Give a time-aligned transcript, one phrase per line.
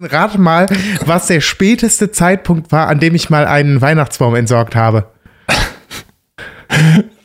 [0.00, 0.66] Rate mal,
[1.06, 5.10] was der späteste Zeitpunkt war, an dem ich mal einen Weihnachtsbaum entsorgt habe.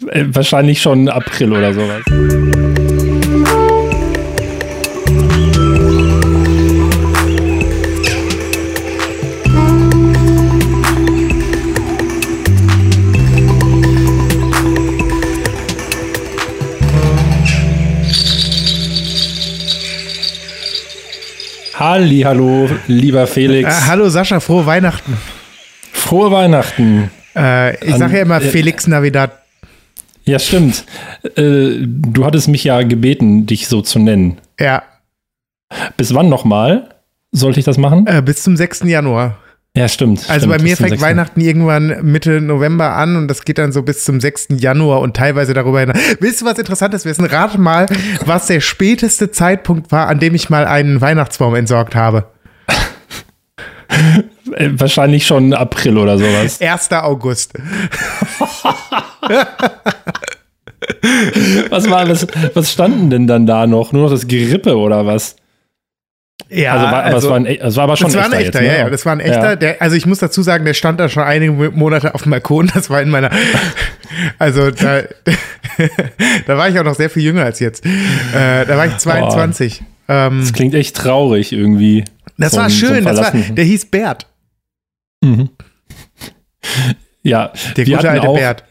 [0.08, 2.53] Äh, Wahrscheinlich schon April oder sowas.
[21.84, 23.70] Halli, hallo, lieber Felix.
[23.70, 25.18] Äh, hallo Sascha, frohe Weihnachten.
[25.92, 27.12] Frohe Weihnachten.
[27.36, 29.32] Äh, ich sage ja immer äh, Felix Navidad.
[30.24, 30.86] Ja, stimmt.
[31.36, 34.38] Äh, du hattest mich ja gebeten, dich so zu nennen.
[34.58, 34.84] Ja,
[35.98, 36.88] Bis wann nochmal
[37.34, 38.08] sollte ich das machen?
[38.08, 38.84] äh, bis zum 6.
[38.84, 39.38] Januar.
[39.76, 40.30] Ja, stimmt.
[40.30, 41.02] Also stimmt, bei mir fängt 6..
[41.02, 44.50] Weihnachten irgendwann Mitte November an und das geht dann so bis zum 6.
[44.60, 45.98] Januar und teilweise darüber hinaus.
[46.20, 47.26] Willst du was Interessantes wissen?
[47.26, 47.88] Rate mal,
[48.26, 52.28] was der späteste Zeitpunkt war, an dem ich mal einen Weihnachtsbaum entsorgt habe.
[54.56, 56.62] Äh, Wahrscheinlich schon April oder sowas.
[56.62, 56.92] 1.
[56.92, 57.54] August.
[61.70, 63.92] Was war was, was standen denn dann da noch?
[63.92, 65.36] Nur noch das Gerippe oder was?
[66.50, 68.32] Ja, Also, war, aber es war, ein, e- es war aber schon das war ein
[68.34, 68.78] echter, echter, jetzt, ne?
[68.78, 69.50] ja, ja, das war ein echter.
[69.52, 69.56] Ja.
[69.56, 72.68] Der, also ich muss dazu sagen, der stand da schon einige Monate auf dem Balkon.
[72.74, 73.32] Das war in meiner,
[74.40, 75.02] also da,
[76.46, 77.86] da war ich auch noch sehr viel jünger als jetzt.
[77.86, 79.84] Äh, da war ich 22.
[80.10, 82.04] Ähm, Das klingt echt traurig irgendwie.
[82.38, 83.04] das So war schön.
[83.06, 84.28] das war, der hieß Bert,
[85.24, 85.50] Mhm.
[87.24, 88.64] Ja, der wir gute alte auch, Bert.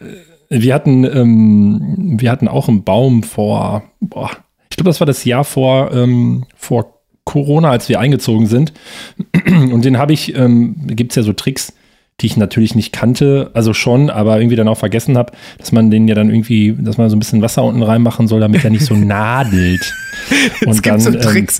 [0.51, 4.31] Wir hatten, ähm, wir hatten auch einen Baum vor, boah,
[4.69, 6.92] ich glaube, das war das Jahr vor, ähm, vor
[7.25, 8.73] Corona, als wir eingezogen sind.
[9.47, 11.73] Und den habe ich, ähm, gibt es ja so Tricks,
[12.21, 15.91] die ich natürlich nicht kannte, also schon, aber irgendwie dann auch vergessen habe, dass man
[15.91, 18.71] den ja dann irgendwie, dass man so ein bisschen Wasser unten reinmachen soll, damit er
[18.71, 19.93] nicht so nadelt.
[20.61, 21.59] Es gibt so ähm, Tricks.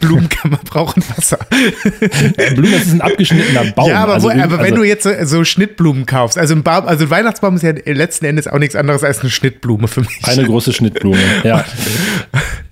[0.00, 1.38] Blumenkammer brauchen Wasser.
[2.00, 3.90] äh, Blumen, das ist ein abgeschnittener Baum.
[3.90, 6.62] ja, aber, also wo, aber wenn also, du jetzt so, so Schnittblumen kaufst, also ein,
[6.62, 10.00] Baum, also ein Weihnachtsbaum ist ja letzten Endes auch nichts anderes als eine Schnittblume für
[10.00, 10.20] mich.
[10.24, 11.64] Eine große Schnittblume, ja.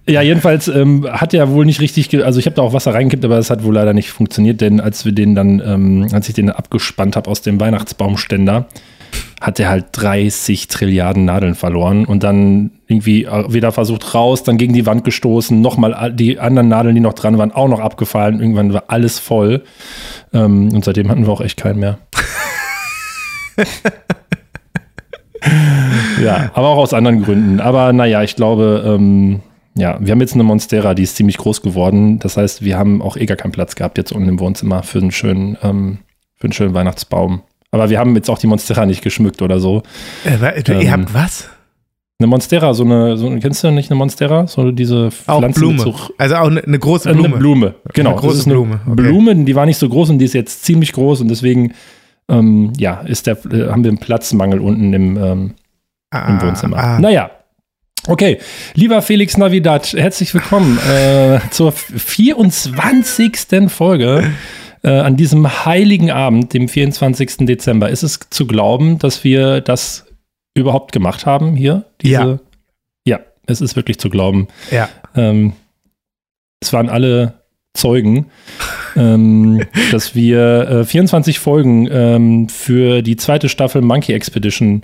[0.06, 3.24] Ja, jedenfalls ähm, hat er wohl nicht richtig, also ich habe da auch Wasser reingekippt,
[3.24, 6.34] aber es hat wohl leider nicht funktioniert, denn als wir den dann, ähm, als ich
[6.34, 8.66] den abgespannt habe aus dem Weihnachtsbaumständer,
[9.40, 14.58] hat er halt 30 Trilliarden Nadeln verloren und dann irgendwie äh, wieder versucht raus, dann
[14.58, 18.40] gegen die Wand gestoßen, nochmal die anderen Nadeln, die noch dran waren, auch noch abgefallen.
[18.40, 19.62] Irgendwann war alles voll.
[20.32, 21.98] Ähm, und seitdem hatten wir auch echt keinen mehr.
[26.22, 27.60] ja, aber auch aus anderen Gründen.
[27.60, 29.40] Aber naja, ich glaube, ähm,
[29.76, 32.18] ja, wir haben jetzt eine Monstera, die ist ziemlich groß geworden.
[32.18, 34.98] Das heißt, wir haben auch eh gar keinen Platz gehabt jetzt unten im Wohnzimmer für
[34.98, 35.98] einen schönen, ähm,
[36.36, 37.42] für einen schönen Weihnachtsbaum.
[37.70, 39.82] Aber wir haben jetzt auch die Monstera nicht geschmückt oder so.
[40.24, 41.48] Äh, du, ihr Ähm, habt was?
[42.18, 44.46] Eine Monstera, so eine, so, kennst du nicht eine Monstera?
[44.46, 45.74] So diese Auch Pflanze Blume.
[45.74, 47.28] mit so also auch eine, eine große äh, Blume.
[47.28, 48.10] Eine Blume, genau.
[48.10, 48.94] Eine große Blume, okay.
[48.94, 51.72] Blume, die war nicht so groß und die ist jetzt ziemlich groß und deswegen
[52.28, 55.54] ähm, ja, ist der, äh, haben wir einen Platzmangel unten im, ähm, im
[56.10, 56.76] Ah, Wohnzimmer.
[56.76, 56.98] ah.
[56.98, 57.30] Naja.
[58.06, 58.38] Okay,
[58.74, 63.68] lieber Felix Navidad, herzlich willkommen äh, zur 24.
[63.68, 64.32] Folge
[64.82, 67.46] äh, an diesem heiligen Abend, dem 24.
[67.46, 67.90] Dezember.
[67.90, 70.06] Ist es zu glauben, dass wir das
[70.54, 71.84] überhaupt gemacht haben hier?
[72.02, 72.38] Ja.
[73.06, 74.48] Ja, es ist wirklich zu glauben.
[74.70, 74.88] Ja.
[75.14, 75.52] Ähm,
[76.60, 77.42] es waren alle
[77.74, 78.30] Zeugen,
[79.00, 84.82] ähm, dass wir äh, 24 Folgen ähm, für die zweite Staffel Monkey Expedition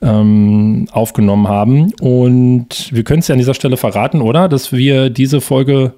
[0.00, 1.92] ähm, aufgenommen haben.
[2.00, 4.48] Und wir können es ja an dieser Stelle verraten, oder?
[4.48, 5.94] Dass wir diese Folge,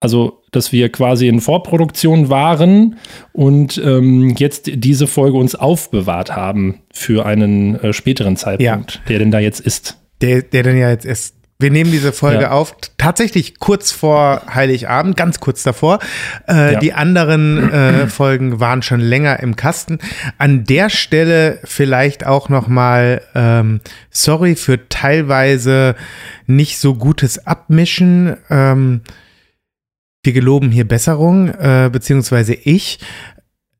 [0.00, 2.96] also dass wir quasi in Vorproduktion waren
[3.32, 9.30] und ähm, jetzt diese Folge uns aufbewahrt haben für einen äh, späteren Zeitpunkt, der denn
[9.30, 9.98] da jetzt ist.
[10.20, 11.41] Der, der denn ja jetzt ist.
[11.62, 12.50] Wir nehmen diese Folge Ja.
[12.50, 16.00] auf, tatsächlich kurz vor Heiligabend, ganz kurz davor.
[16.48, 16.80] Äh, Ja.
[16.80, 19.98] Die anderen äh, Folgen waren schon länger im Kasten.
[20.38, 23.80] An der Stelle vielleicht auch noch mal ähm,
[24.10, 25.94] sorry für teilweise
[26.46, 28.36] nicht so gutes Abmischen.
[28.50, 29.00] Ähm,
[30.24, 33.00] wir geloben hier Besserung, äh, beziehungsweise ich.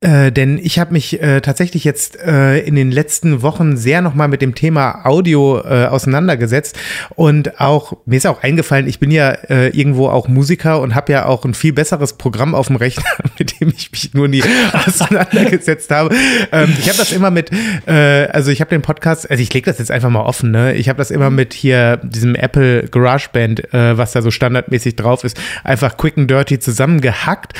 [0.03, 4.27] Äh, denn ich habe mich äh, tatsächlich jetzt äh, in den letzten Wochen sehr nochmal
[4.27, 6.77] mit dem Thema Audio äh, auseinandergesetzt
[7.15, 11.13] und auch, mir ist auch eingefallen, ich bin ja äh, irgendwo auch Musiker und habe
[11.13, 13.05] ja auch ein viel besseres Programm auf dem Rechner,
[13.39, 16.13] mit dem ich mich nur nie auseinandergesetzt habe.
[16.51, 17.51] Ähm, ich habe das immer mit,
[17.87, 20.73] äh, also ich habe den Podcast, also ich lege das jetzt einfach mal offen, ne?
[20.73, 25.23] Ich habe das immer mit hier diesem Apple GarageBand, äh, was da so standardmäßig drauf
[25.23, 27.53] ist, einfach quick and dirty zusammengehackt.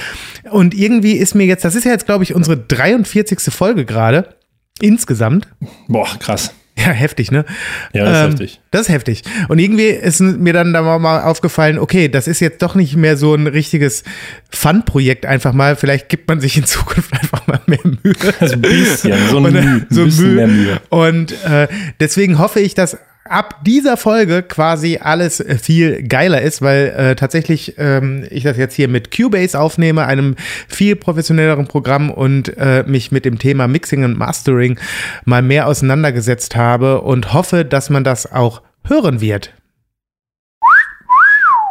[0.52, 3.54] Und irgendwie ist mir jetzt, das ist ja jetzt, glaube ich, unsere 43.
[3.54, 4.36] Folge gerade.
[4.80, 5.48] Insgesamt.
[5.88, 6.54] Boah, krass.
[6.76, 7.46] Ja, heftig, ne?
[7.94, 8.62] Ja, das ist ähm, heftig.
[8.72, 9.24] Das ist heftig.
[9.48, 13.16] Und irgendwie ist mir dann da mal aufgefallen, okay, das ist jetzt doch nicht mehr
[13.16, 14.04] so ein richtiges
[14.50, 15.76] Fun-Projekt einfach mal.
[15.76, 18.16] Vielleicht gibt man sich in Zukunft einfach mal mehr Mühe.
[18.40, 20.36] Also ein bisschen, so, ein, Mühe, so ein bisschen Mühe.
[20.36, 20.82] mehr Mühe.
[20.90, 21.68] Und äh,
[22.00, 27.76] deswegen hoffe ich, dass ab dieser Folge quasi alles viel geiler ist, weil äh, tatsächlich
[27.78, 30.36] ähm, ich das jetzt hier mit Cubase aufnehme, einem
[30.68, 34.80] viel professionelleren Programm und äh, mich mit dem Thema Mixing und Mastering
[35.26, 39.54] mal mehr auseinandergesetzt habe und hoffe, dass man das auch hören wird.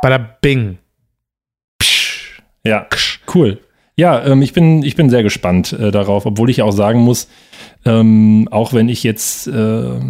[0.02, 0.78] Bada bing.
[2.64, 2.86] Ja,
[3.34, 3.60] cool.
[3.96, 7.28] Ja, ähm, ich, bin, ich bin sehr gespannt äh, darauf, obwohl ich auch sagen muss,
[7.84, 10.00] ähm, auch wenn ich jetzt äh,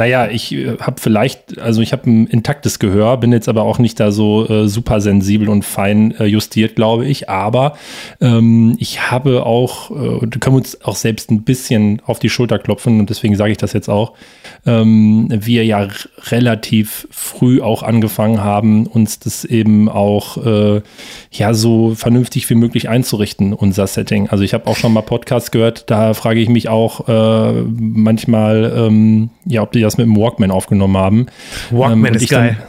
[0.00, 3.78] naja, ich äh, habe vielleicht, also ich habe ein intaktes Gehör, bin jetzt aber auch
[3.78, 7.28] nicht da so äh, super sensibel und fein äh, justiert, glaube ich.
[7.28, 7.74] Aber
[8.18, 12.98] ähm, ich habe auch, äh, können uns auch selbst ein bisschen auf die Schulter klopfen
[12.98, 14.14] und deswegen sage ich das jetzt auch,
[14.64, 15.86] ähm, wir ja
[16.30, 20.80] relativ früh auch angefangen haben, uns das eben auch äh,
[21.30, 24.30] ja so vernünftig wie möglich einzurichten, unser Setting.
[24.30, 28.72] Also ich habe auch schon mal Podcasts gehört, da frage ich mich auch äh, manchmal,
[28.74, 31.26] ähm, ja, ob die das das mit dem Walkman aufgenommen haben.
[31.70, 32.56] Walkman ähm, ist geil.
[32.58, 32.66] Dann,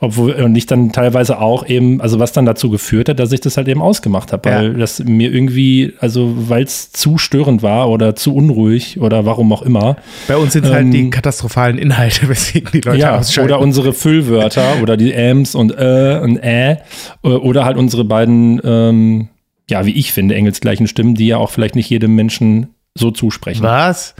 [0.00, 3.40] obwohl, und ich dann teilweise auch eben, also was dann dazu geführt hat, dass ich
[3.40, 4.78] das halt eben ausgemacht habe, weil ja.
[4.78, 9.62] das mir irgendwie, also weil es zu störend war oder zu unruhig oder warum auch
[9.62, 9.96] immer.
[10.28, 13.52] Bei uns sind es ähm, halt die ähm, katastrophalen Inhalte, weswegen die Leute ja, ausschalten.
[13.52, 16.76] Oder unsere Füllwörter oder die Ams und äh und äh
[17.22, 19.28] oder halt unsere beiden, ähm,
[19.68, 23.62] ja, wie ich finde, engelsgleichen Stimmen, die ja auch vielleicht nicht jedem Menschen so zusprechen.
[23.62, 24.14] Was?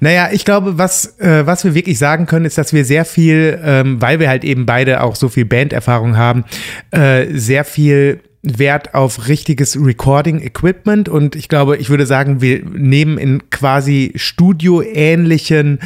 [0.00, 3.60] Naja, ich glaube, was, äh, was wir wirklich sagen können, ist, dass wir sehr viel,
[3.62, 6.44] ähm, weil wir halt eben beide auch so viel Banderfahrung haben,
[6.90, 13.16] äh, sehr viel Wert auf richtiges Recording-Equipment und ich glaube, ich würde sagen, wir nehmen
[13.16, 15.78] in quasi studioähnlichen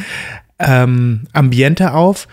[0.59, 2.27] ähm, Ambiente auf,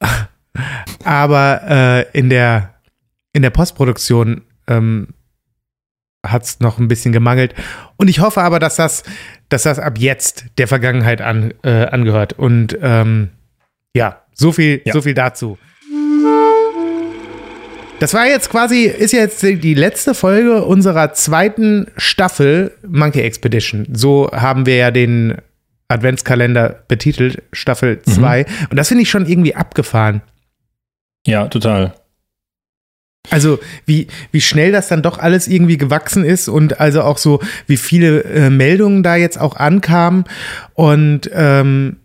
[1.04, 2.74] aber äh, in der
[3.34, 5.08] in der Postproduktion ähm,
[6.24, 7.54] hat es noch ein bisschen gemangelt.
[7.96, 9.04] Und ich hoffe aber, dass das,
[9.48, 12.32] dass das ab jetzt der Vergangenheit an, äh, angehört.
[12.34, 13.30] Und ähm,
[13.94, 14.92] ja, so viel, ja.
[14.92, 15.58] so viel dazu.
[18.00, 23.86] Das war jetzt quasi, ist jetzt die letzte Folge unserer zweiten Staffel Monkey Expedition.
[23.92, 25.36] So haben wir ja den
[25.88, 28.42] Adventskalender betitelt, Staffel 2.
[28.42, 28.66] Mhm.
[28.70, 30.22] Und das finde ich schon irgendwie abgefahren.
[31.26, 31.94] Ja, total.
[33.30, 37.40] Also wie, wie schnell das dann doch alles irgendwie gewachsen ist und also auch so,
[37.66, 40.24] wie viele äh, Meldungen da jetzt auch ankamen
[40.74, 41.96] und ähm,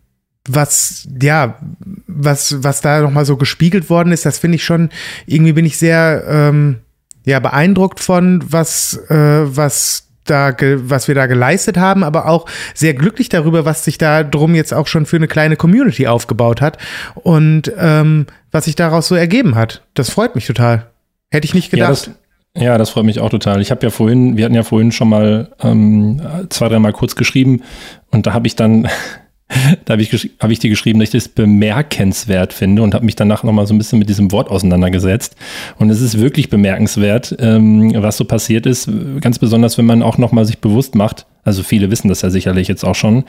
[0.48, 1.60] was, ja,
[2.08, 4.90] was, was da nochmal so gespiegelt worden ist, das finde ich schon,
[5.26, 6.78] irgendwie bin ich sehr, ähm,
[7.26, 12.94] ja, beeindruckt von, was, äh, was da, was wir da geleistet haben, aber auch sehr
[12.94, 16.78] glücklich darüber, was sich da drum jetzt auch schon für eine kleine Community aufgebaut hat
[17.16, 19.84] und ähm, was sich daraus so ergeben hat.
[19.94, 20.88] Das freut mich total.
[21.32, 22.08] Hätte ich nicht gedacht.
[22.08, 22.14] Ja,
[22.56, 23.62] das, ja, das freut mich auch total.
[23.62, 27.62] Ich habe ja vorhin, wir hatten ja vorhin schon mal ähm, zwei, dreimal kurz geschrieben
[28.10, 28.84] und da habe ich dann,
[29.86, 33.16] da habe ich, hab ich dir geschrieben, dass ich das bemerkenswert finde und habe mich
[33.16, 35.36] danach nochmal so ein bisschen mit diesem Wort auseinandergesetzt.
[35.78, 38.90] Und es ist wirklich bemerkenswert, ähm, was so passiert ist.
[39.22, 42.68] Ganz besonders, wenn man auch nochmal sich bewusst macht, also viele wissen das ja sicherlich
[42.68, 43.26] jetzt auch schon,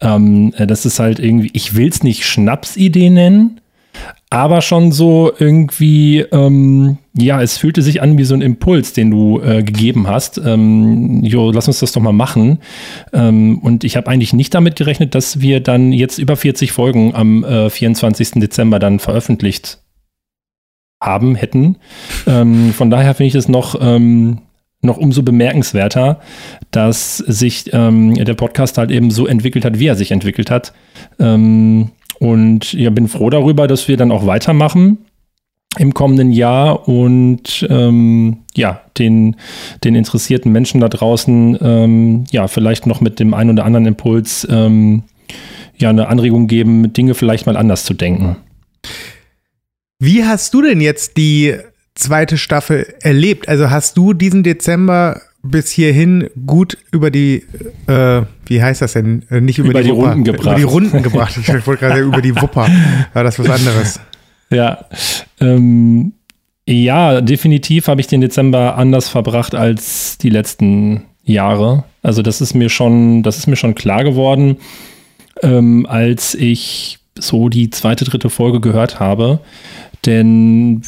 [0.00, 3.60] ähm, das ist halt irgendwie, ich will es nicht Schnapsidee nennen,
[4.30, 9.10] aber schon so irgendwie, ähm, ja, es fühlte sich an wie so ein Impuls, den
[9.10, 10.38] du äh, gegeben hast.
[10.38, 12.58] Ähm, jo, lass uns das doch mal machen.
[13.12, 17.14] Ähm, und ich habe eigentlich nicht damit gerechnet, dass wir dann jetzt über 40 Folgen
[17.14, 18.32] am äh, 24.
[18.32, 19.78] Dezember dann veröffentlicht
[21.00, 21.76] haben, hätten.
[22.26, 24.38] Ähm, von daher finde ich es noch, ähm,
[24.82, 26.20] noch umso bemerkenswerter,
[26.70, 30.72] dass sich ähm, der Podcast halt eben so entwickelt hat, wie er sich entwickelt hat.
[31.18, 34.98] Ähm, und ja, bin froh darüber, dass wir dann auch weitermachen
[35.78, 39.36] im kommenden Jahr und ähm, ja, den,
[39.84, 44.46] den interessierten Menschen da draußen ähm, ja, vielleicht noch mit dem einen oder anderen Impuls
[44.50, 45.02] ähm,
[45.76, 48.36] ja, eine Anregung geben, Dinge vielleicht mal anders zu denken.
[49.98, 51.56] Wie hast du denn jetzt die
[51.94, 53.48] zweite Staffel erlebt?
[53.48, 55.20] Also hast du diesen Dezember
[55.50, 57.44] bis hierhin gut über die,
[57.86, 59.22] äh, wie heißt das denn?
[59.30, 60.46] Äh, nicht über, über die, die Runden gebracht.
[60.46, 61.36] Über die Runden gebracht.
[61.36, 62.68] Ich wollte gerade sagen, über die Wupper.
[63.12, 64.00] War das was anderes?
[64.48, 64.84] Ja.
[65.40, 66.12] Ähm,
[66.68, 71.82] ja, definitiv habe ich den Dezember anders verbracht als die letzten Jahre.
[72.02, 74.58] Also das ist mir schon, das ist mir schon klar geworden,
[75.42, 79.40] ähm, als ich so die zweite, dritte Folge gehört habe.
[80.04, 80.82] Denn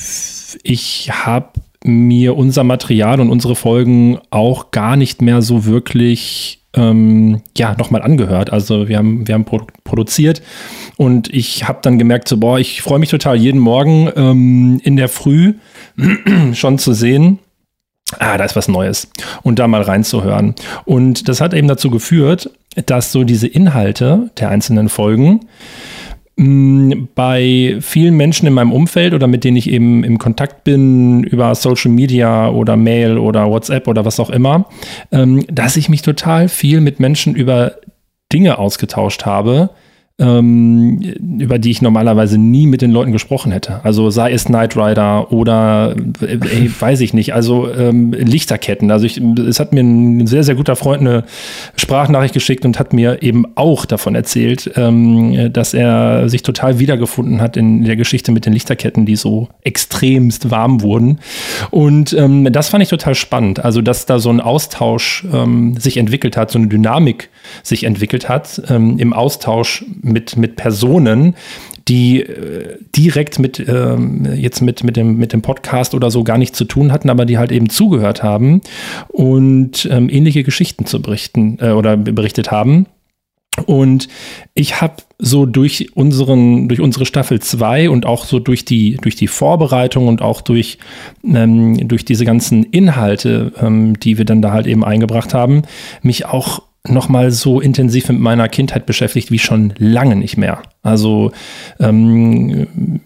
[0.62, 1.48] ich habe
[1.84, 8.02] mir unser Material und unsere Folgen auch gar nicht mehr so wirklich ähm, ja nochmal
[8.02, 8.52] angehört.
[8.52, 10.42] Also wir haben, wir haben produ produziert
[10.96, 14.96] und ich habe dann gemerkt, so, boah, ich freue mich total jeden Morgen ähm, in
[14.96, 15.54] der Früh
[16.52, 17.38] schon zu sehen,
[18.18, 19.10] ah, da ist was Neues
[19.42, 20.54] und da mal reinzuhören.
[20.84, 22.50] Und das hat eben dazu geführt,
[22.86, 25.40] dass so diese Inhalte der einzelnen Folgen
[26.38, 31.52] bei vielen Menschen in meinem Umfeld oder mit denen ich eben im Kontakt bin über
[31.56, 34.66] Social Media oder Mail oder WhatsApp oder was auch immer,
[35.10, 37.72] ähm, dass ich mich total viel mit Menschen über
[38.32, 39.70] Dinge ausgetauscht habe,
[40.20, 41.00] ähm,
[41.38, 43.84] über die ich normalerweise nie mit den Leuten gesprochen hätte.
[43.84, 48.90] Also sei es Knight Rider oder äh, ey, weiß ich nicht, also ähm, Lichterketten.
[48.90, 51.24] Also ich, es hat mir ein sehr, sehr guter Freund eine
[51.76, 57.40] Sprachnachricht geschickt und hat mir eben auch davon erzählt, ähm, dass er sich total wiedergefunden
[57.40, 61.20] hat in der Geschichte mit den Lichterketten, die so extremst warm wurden.
[61.70, 63.64] Und ähm, das fand ich total spannend.
[63.64, 67.30] Also, dass da so ein Austausch ähm, sich entwickelt hat, so eine Dynamik
[67.62, 71.34] sich entwickelt hat ähm, im Austausch mit, mit Personen,
[71.88, 76.38] die äh, direkt mit ähm, jetzt mit, mit, dem, mit dem Podcast oder so gar
[76.38, 78.60] nichts zu tun hatten, aber die halt eben zugehört haben
[79.08, 82.86] und ähm, ähnliche Geschichten zu berichten äh, oder berichtet haben.
[83.66, 84.08] Und
[84.54, 89.16] ich habe so durch unseren, durch unsere Staffel 2 und auch so durch die, durch
[89.16, 90.78] die Vorbereitung und auch durch,
[91.24, 95.62] ähm, durch diese ganzen Inhalte, ähm, die wir dann da halt eben eingebracht haben,
[96.02, 100.62] mich auch nochmal so intensiv mit meiner Kindheit beschäftigt wie schon lange nicht mehr.
[100.82, 101.32] Also
[101.80, 103.00] ähm,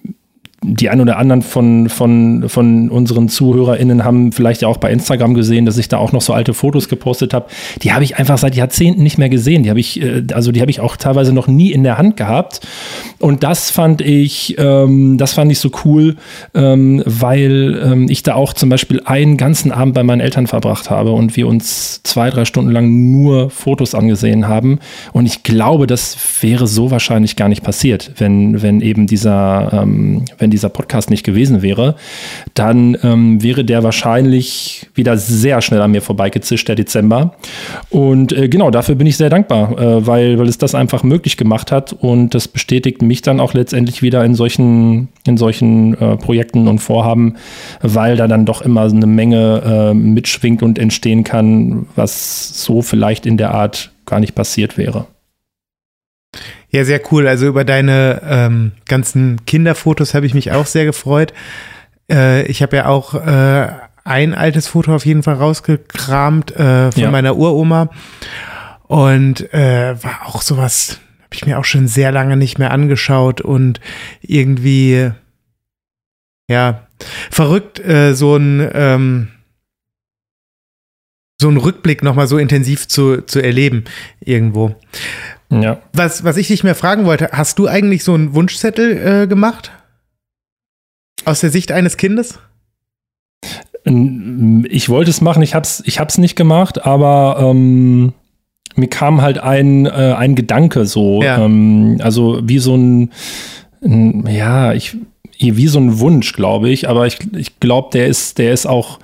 [0.62, 5.35] die ein oder anderen von, von, von unseren ZuhörerInnen haben vielleicht ja auch bei Instagram
[5.35, 7.47] gesehen, dass ich da auch noch so alte Fotos gepostet habe.
[7.83, 9.64] Die habe ich einfach seit Jahrzehnten nicht mehr gesehen.
[9.64, 12.16] Die habe ich, äh, also die habe ich auch teilweise noch nie in der Hand
[12.16, 12.61] gehabt.
[13.19, 16.16] Und das fand ich, ähm, das fand ich so cool,
[16.54, 20.90] ähm, weil ähm, ich da auch zum Beispiel einen ganzen Abend bei meinen Eltern verbracht
[20.90, 24.78] habe und wir uns zwei, drei Stunden lang nur Fotos angesehen haben.
[25.12, 30.25] Und ich glaube, das wäre so wahrscheinlich gar nicht passiert, wenn, wenn eben dieser, ähm,
[30.38, 31.97] wenn dieser Podcast nicht gewesen wäre,
[32.54, 37.35] dann ähm, wäre der wahrscheinlich wieder sehr schnell an mir vorbeigezischt, der Dezember.
[37.90, 41.37] Und äh, genau, dafür bin ich sehr dankbar, äh, weil, weil es das einfach möglich
[41.37, 46.16] gemacht hat und das bestätigt mich dann auch letztendlich wieder in solchen, in solchen äh,
[46.16, 47.37] Projekten und Vorhaben,
[47.80, 53.26] weil da dann doch immer eine Menge äh, mitschwingt und entstehen kann, was so vielleicht
[53.26, 55.06] in der Art gar nicht passiert wäre.
[56.70, 57.28] Ja, sehr cool.
[57.28, 61.32] Also über deine ähm, ganzen Kinderfotos habe ich mich auch sehr gefreut.
[62.10, 63.68] Äh, ich habe ja auch äh,
[64.04, 67.10] ein altes Foto auf jeden Fall rausgekramt äh, von ja.
[67.10, 67.90] meiner Uroma.
[68.84, 73.40] Und äh, war auch sowas, habe ich mir auch schon sehr lange nicht mehr angeschaut
[73.40, 73.80] und
[74.20, 75.10] irgendwie,
[76.48, 76.86] ja,
[77.30, 79.28] verrückt, äh, so ein ähm,
[81.42, 83.84] so einen Rückblick nochmal so intensiv zu, zu erleben
[84.20, 84.76] irgendwo.
[85.61, 85.78] Ja.
[85.92, 89.71] Was, was ich dich mehr fragen wollte, hast du eigentlich so einen Wunschzettel äh, gemacht?
[91.25, 92.38] Aus der Sicht eines Kindes?
[93.85, 98.12] Ich wollte es machen, ich hab's, ich hab's nicht gemacht, aber ähm,
[98.76, 101.44] mir kam halt ein, äh, ein Gedanke so, ja.
[101.44, 103.11] ähm, also wie so ein,
[103.85, 104.97] ein ja, ich,
[105.42, 106.88] wie so ein Wunsch, glaube ich.
[106.88, 108.99] Aber ich, ich glaube, der ist, der ist auch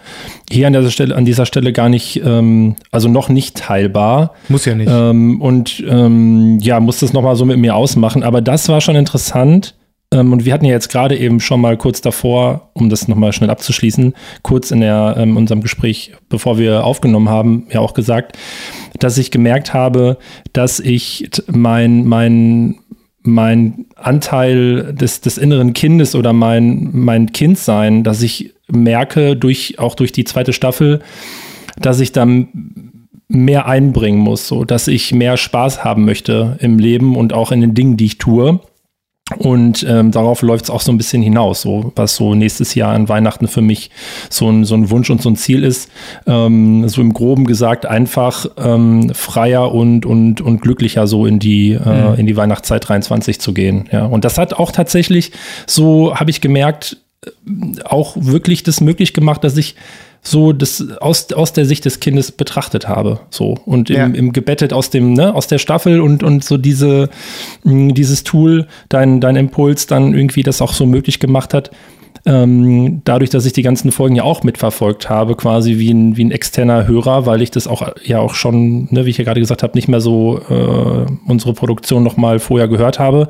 [0.50, 4.35] hier an dieser Stelle, an dieser Stelle gar nicht, ähm, also noch nicht teilbar.
[4.49, 4.90] Muss ja nicht.
[4.90, 8.23] Ähm, und ähm, ja, muss das nochmal so mit mir ausmachen.
[8.23, 9.75] Aber das war schon interessant.
[10.11, 13.33] Ähm, und wir hatten ja jetzt gerade eben schon mal kurz davor, um das nochmal
[13.33, 18.38] schnell abzuschließen, kurz in der, ähm, unserem Gespräch, bevor wir aufgenommen haben, ja auch gesagt,
[18.99, 20.16] dass ich gemerkt habe,
[20.52, 22.76] dass ich mein, mein,
[23.28, 29.94] mein Anteil des, des inneren Kindes oder mein, mein Kindsein, dass ich merke, durch, auch
[29.94, 31.00] durch die zweite Staffel,
[31.80, 32.49] dass ich dann
[33.28, 37.61] mehr einbringen muss, so dass ich mehr Spaß haben möchte im Leben und auch in
[37.61, 38.61] den Dingen, die ich tue.
[39.37, 42.94] Und ähm, darauf läuft es auch so ein bisschen hinaus, so was so nächstes Jahr
[42.94, 43.90] an Weihnachten für mich
[44.30, 45.90] so ein, so ein Wunsch und so ein Ziel ist.
[46.26, 51.73] Ähm, so im Groben gesagt, einfach ähm, freier und, und, und glücklicher so in die,
[51.73, 52.14] äh, mhm.
[52.14, 53.88] in die Weihnachtszeit 23 zu gehen.
[53.92, 54.06] Ja.
[54.06, 55.32] Und das hat auch tatsächlich,
[55.66, 57.30] so habe ich gemerkt, äh,
[57.85, 59.76] auch wirklich das möglich gemacht, dass ich
[60.30, 63.20] so das aus, aus der Sicht des Kindes betrachtet habe.
[63.30, 64.06] So und im, ja.
[64.06, 67.08] im gebettet aus dem, ne, aus der Staffel und, und so diese,
[67.64, 71.70] dieses Tool, dein, dein Impuls dann irgendwie das auch so möglich gemacht hat,
[72.28, 76.25] ähm, dadurch, dass ich die ganzen Folgen ja auch mitverfolgt habe, quasi wie ein, wie
[76.25, 79.40] ein externer Hörer, weil ich das auch ja auch schon, ne, wie ich ja gerade
[79.40, 83.28] gesagt habe, nicht mehr so äh, unsere Produktion noch mal vorher gehört habe.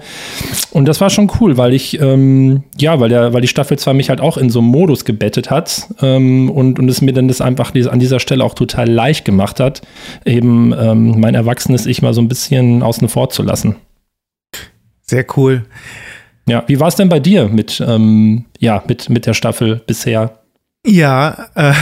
[0.73, 3.95] Und das war schon cool, weil ich, ähm, ja, weil, der, weil die Staffel zwar
[3.95, 7.29] mich halt auch in so einem Modus gebettet hat ähm, und, und es mir dann
[7.29, 9.83] das einfach an dieser Stelle auch total leicht gemacht hat,
[10.25, 13.77] eben ähm, mein erwachsenes Ich mal so ein bisschen außen vor zu lassen.
[15.03, 15.63] Sehr cool.
[16.49, 20.39] Ja, wie war es denn bei dir mit, ähm, ja, mit, mit der Staffel bisher?
[20.87, 21.75] Ja, äh,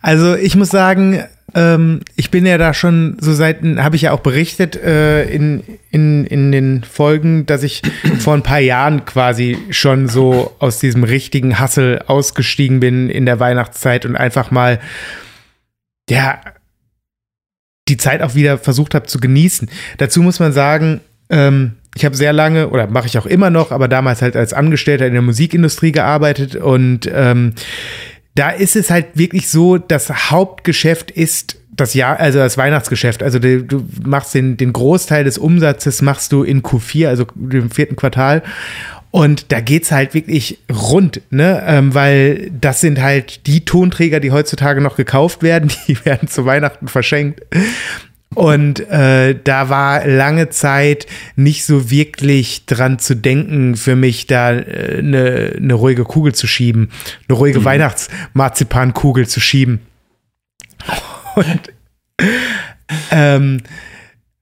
[0.00, 1.24] also ich muss sagen,
[1.54, 5.64] ähm, ich bin ja da schon so seit, habe ich ja auch berichtet äh, in,
[5.90, 7.82] in, in den Folgen, dass ich
[8.20, 13.40] vor ein paar Jahren quasi schon so aus diesem richtigen Hassel ausgestiegen bin in der
[13.40, 14.78] Weihnachtszeit und einfach mal,
[16.08, 16.40] ja,
[17.88, 19.68] die Zeit auch wieder versucht habe zu genießen.
[19.96, 21.00] Dazu muss man sagen,
[21.30, 24.52] ähm, ich habe sehr lange oder mache ich auch immer noch, aber damals halt als
[24.52, 27.54] Angestellter in der Musikindustrie gearbeitet und ähm,
[28.34, 33.22] da ist es halt wirklich so, das Hauptgeschäft ist das Jahr, also das Weihnachtsgeschäft.
[33.22, 37.70] Also du, du machst den, den Großteil des Umsatzes machst du in Q4, also dem
[37.70, 38.42] vierten Quartal.
[39.10, 41.62] Und da geht's halt wirklich rund, ne?
[41.66, 46.44] Ähm, weil das sind halt die Tonträger, die heutzutage noch gekauft werden, die werden zu
[46.44, 47.42] Weihnachten verschenkt.
[48.38, 54.46] Und äh, da war lange Zeit nicht so wirklich dran zu denken, für mich da
[54.46, 56.88] eine äh, ne, ne ruhige Kugel zu schieben,
[57.28, 57.64] eine ruhige mhm.
[57.64, 59.80] Weihnachtsmarzipankugel zu schieben.
[61.34, 61.72] Und
[63.10, 63.60] ähm,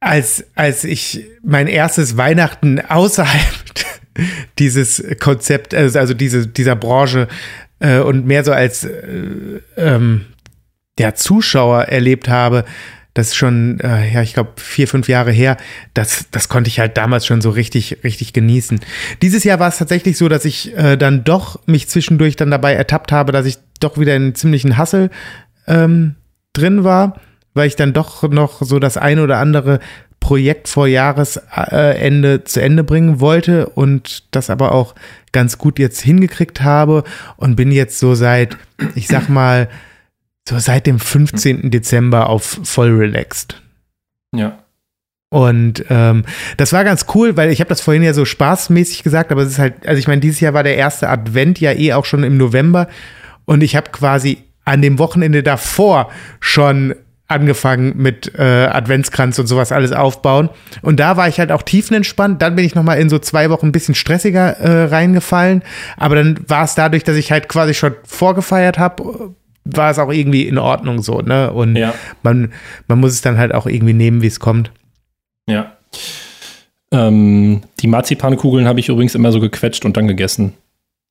[0.00, 3.54] als, als ich mein erstes Weihnachten außerhalb
[4.58, 7.28] dieses Konzept, also, also diese, dieser Branche
[7.78, 8.90] äh, und mehr so als äh,
[9.78, 10.26] ähm,
[10.98, 12.66] der Zuschauer erlebt habe,
[13.16, 15.56] das ist schon, äh, ja, ich glaube, vier, fünf Jahre her.
[15.94, 18.78] Das, das konnte ich halt damals schon so richtig, richtig genießen.
[19.22, 22.74] Dieses Jahr war es tatsächlich so, dass ich äh, dann doch mich zwischendurch dann dabei
[22.74, 25.08] ertappt habe, dass ich doch wieder in ziemlichen Hassel
[25.66, 26.16] ähm,
[26.52, 27.18] drin war,
[27.54, 29.80] weil ich dann doch noch so das ein oder andere
[30.20, 34.94] Projekt vor Jahresende zu Ende bringen wollte und das aber auch
[35.32, 37.02] ganz gut jetzt hingekriegt habe
[37.38, 38.58] und bin jetzt so seit,
[38.94, 39.68] ich sag mal,
[40.48, 41.70] so seit dem 15.
[41.70, 43.60] Dezember auf voll relaxed.
[44.34, 44.58] Ja.
[45.28, 46.24] Und ähm,
[46.56, 49.50] das war ganz cool, weil ich habe das vorhin ja so spaßmäßig gesagt, aber es
[49.52, 52.22] ist halt, also ich meine, dieses Jahr war der erste Advent ja eh auch schon
[52.22, 52.88] im November
[53.44, 56.10] und ich habe quasi an dem Wochenende davor
[56.40, 56.94] schon
[57.28, 60.48] angefangen mit äh, Adventskranz und sowas alles aufbauen.
[60.82, 62.40] Und da war ich halt auch tiefenentspannt.
[62.40, 65.62] Dann bin ich nochmal in so zwei Wochen ein bisschen stressiger äh, reingefallen.
[65.96, 69.34] Aber dann war es dadurch, dass ich halt quasi schon vorgefeiert habe,
[69.74, 71.52] war es auch irgendwie in Ordnung so, ne?
[71.52, 71.94] Und ja.
[72.22, 72.52] man,
[72.88, 74.70] man muss es dann halt auch irgendwie nehmen, wie es kommt.
[75.48, 75.76] Ja.
[76.92, 80.54] Ähm, die Marzipankugeln habe ich übrigens immer so gequetscht und dann gegessen.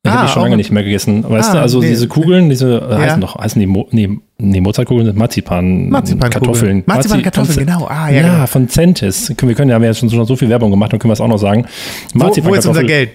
[0.06, 1.28] Das ah, habe ich schon lange nicht mehr gegessen.
[1.28, 1.88] Weißt ah, du, also nee.
[1.88, 2.98] diese Kugeln, diese äh, ja.
[3.00, 6.84] heißen doch, heißen die, Mo nee, nee Mozartkugeln sind Marzipan, Marzipan Kartoffeln.
[6.86, 7.88] Marzipan Kartoffeln, genau.
[7.88, 8.46] Ah, ja, ja genau.
[8.46, 9.30] von Centis.
[9.30, 11.14] Wir können ja, wir haben ja schon, schon so viel Werbung gemacht, dann können wir
[11.14, 11.66] es auch noch sagen.
[12.14, 13.14] Marzipan wo, wo ist unser Geld?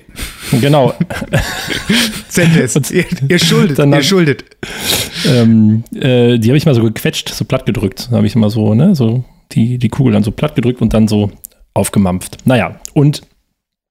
[0.61, 0.93] Genau.
[2.29, 2.91] Centis.
[2.91, 4.45] ihr, ihr, schuldet, dann, ihr schuldet.
[5.29, 8.09] Ähm, äh, die habe ich mal so gequetscht, so platt gedrückt.
[8.11, 9.23] Da habe ich immer so, ne, so
[9.53, 11.31] die, die Kugel dann so platt gedrückt und dann so
[11.73, 12.39] aufgemampft.
[12.47, 13.23] Naja, und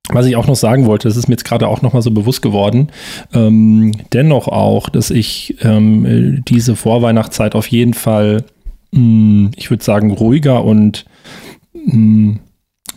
[0.09, 2.11] was ich auch noch sagen wollte, das ist mir jetzt gerade auch noch mal so
[2.11, 2.89] bewusst geworden,
[3.33, 8.43] ähm, dennoch auch, dass ich ähm, diese Vorweihnachtszeit auf jeden Fall,
[8.91, 11.05] mh, hm, ich würde sagen, ruhiger und
[11.73, 12.39] mh, hm,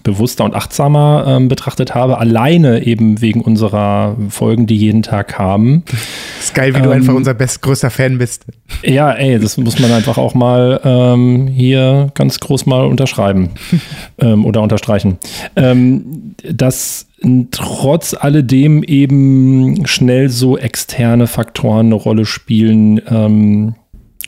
[0.02, 5.84] bewusster und achtsamer ähm, betrachtet habe, alleine eben wegen unserer Folgen, die jeden Tag haben.
[5.86, 8.44] Das ist geil, wie ähm, du einfach unser best größter Fan bist.
[8.82, 13.50] Ja, ey, das muss man einfach auch mal ähm, hier ganz groß mal unterschreiben
[14.18, 15.18] ähm, oder unterstreichen.
[15.56, 17.06] Ähm, dass
[17.50, 23.74] trotz alledem eben schnell so externe Faktoren eine Rolle spielen, ähm,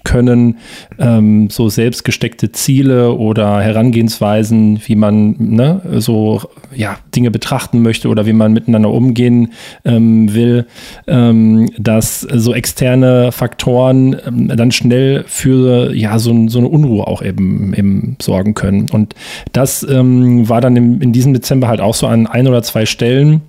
[0.04, 0.58] können
[0.98, 6.42] ähm, so selbstgesteckte Ziele oder Herangehensweisen, wie man ne, so
[6.74, 9.52] ja, Dinge betrachten möchte oder wie man miteinander umgehen
[9.84, 10.66] ähm, will,
[11.06, 17.22] ähm, dass so externe Faktoren ähm, dann schnell für ja, so, so eine Unruhe auch
[17.22, 18.90] eben, eben sorgen können.
[18.90, 19.14] Und
[19.52, 22.86] das ähm, war dann im, in diesem Dezember halt auch so an ein oder zwei
[22.86, 23.42] Stellen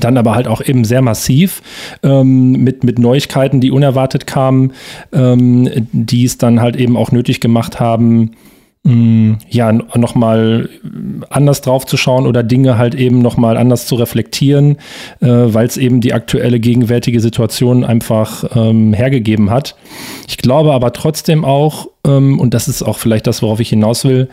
[0.00, 1.62] dann aber halt auch eben sehr massiv
[2.02, 4.72] ähm, mit, mit Neuigkeiten, die unerwartet kamen,
[5.12, 8.32] ähm, die es dann halt eben auch nötig gemacht haben,
[8.84, 10.68] mh, ja, nochmal
[11.30, 14.76] anders drauf zu schauen oder Dinge halt eben nochmal anders zu reflektieren,
[15.20, 19.76] äh, weil es eben die aktuelle gegenwärtige Situation einfach ähm, hergegeben hat.
[20.28, 24.04] Ich glaube aber trotzdem auch, ähm, und das ist auch vielleicht das, worauf ich hinaus
[24.04, 24.28] will,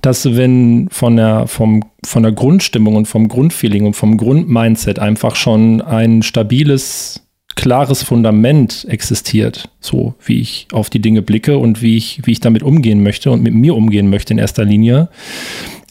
[0.00, 5.36] dass wenn von der, vom, von der Grundstimmung und vom Grundfeeling und vom Grundmindset einfach
[5.36, 11.96] schon ein stabiles, klares Fundament existiert, so wie ich auf die Dinge blicke und wie
[11.96, 15.08] ich, wie ich damit umgehen möchte und mit mir umgehen möchte in erster Linie,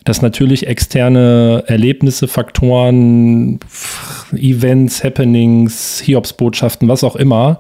[0.06, 3.60] dass natürlich externe Erlebnisse, Faktoren,
[4.34, 7.60] Events, Happenings, Hiobsbotschaften, was auch immer,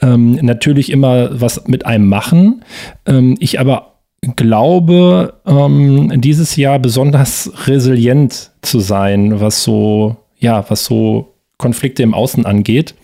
[0.00, 2.64] ähm, natürlich immer was mit einem machen.
[3.06, 3.89] Ähm, ich aber
[4.36, 12.14] glaube, ähm, dieses Jahr besonders resilient zu sein, was so, ja, was so Konflikte im
[12.14, 12.94] Außen angeht.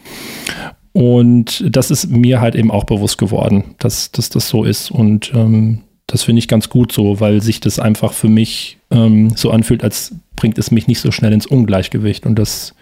[0.92, 4.90] Und das ist mir halt eben auch bewusst geworden, dass, dass das so ist.
[4.90, 9.30] Und ähm, das finde ich ganz gut so, weil sich das einfach für mich ähm,
[9.30, 12.24] so anfühlt, als bringt es mich nicht so schnell ins Ungleichgewicht.
[12.24, 12.74] Und das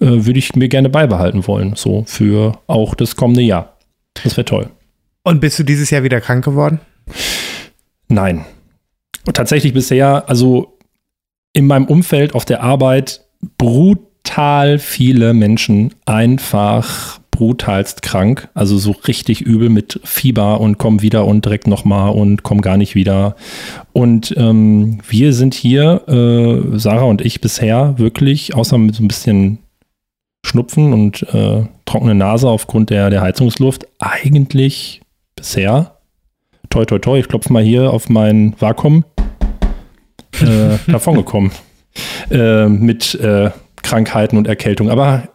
[0.00, 3.76] äh, würde ich mir gerne beibehalten wollen, so für auch das kommende Jahr.
[4.22, 4.70] Das wäre toll.
[5.22, 6.80] Und bist du dieses Jahr wieder krank geworden?
[8.12, 8.44] Nein.
[9.26, 10.76] Und tatsächlich bisher, also
[11.54, 13.24] in meinem Umfeld auf der Arbeit,
[13.56, 21.26] brutal viele Menschen einfach brutalst krank, also so richtig übel mit Fieber und kommen wieder
[21.26, 23.36] und direkt nochmal und kommen gar nicht wieder.
[23.94, 29.08] Und ähm, wir sind hier, äh, Sarah und ich bisher wirklich, außer mit so ein
[29.08, 29.58] bisschen
[30.44, 35.00] Schnupfen und äh, trockene Nase aufgrund der, der Heizungsluft, eigentlich
[35.34, 35.91] bisher
[36.72, 39.04] toi, toi, toi, ich klopfe mal hier auf mein Vakuum,
[40.40, 41.52] äh, davongekommen.
[42.30, 43.50] Äh, mit äh,
[43.82, 44.88] Krankheiten und Erkältung.
[44.88, 45.28] Aber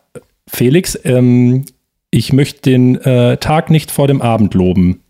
[0.47, 1.65] Felix, ähm,
[2.10, 5.04] ich möchte den äh, Tag nicht vor dem Abend loben.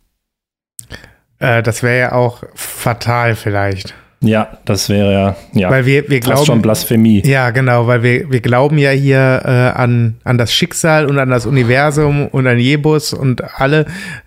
[1.40, 3.94] Äh, das wäre ja auch fatal vielleicht.
[4.20, 7.22] Ja, das wäre ja, ja weil wir, wir glauben, schon Blasphemie.
[7.24, 11.30] Ja, genau, weil wir, wir glauben ja hier äh, an, an das Schicksal und an
[11.30, 13.86] das Universum und an Jebus und alle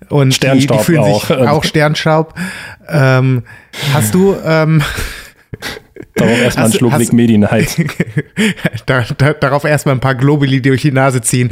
[0.09, 1.26] und Sternstaub die, die fühlen auch.
[1.26, 2.35] sich auch Sternstaub.
[2.88, 3.42] Ähm,
[3.92, 4.81] hast du ähm,
[6.14, 7.76] Darauf erstmal einen Schluck Weg Medienheit.
[8.87, 11.50] da, da, darauf erstmal ein paar Globuli durch die Nase ziehen.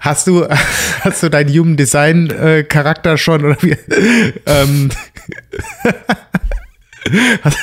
[0.00, 0.46] Hast du,
[1.00, 3.76] hast du deinen Human Design äh, Charakter schon oder wie?
[4.46, 4.90] Ähm,
[7.42, 7.58] hast,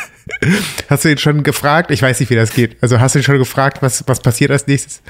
[0.89, 1.91] hast, du ihn schon gefragt?
[1.91, 2.77] Ich weiß nicht, wie das geht.
[2.82, 5.01] Also hast du ihn schon gefragt, was, was passiert als nächstes?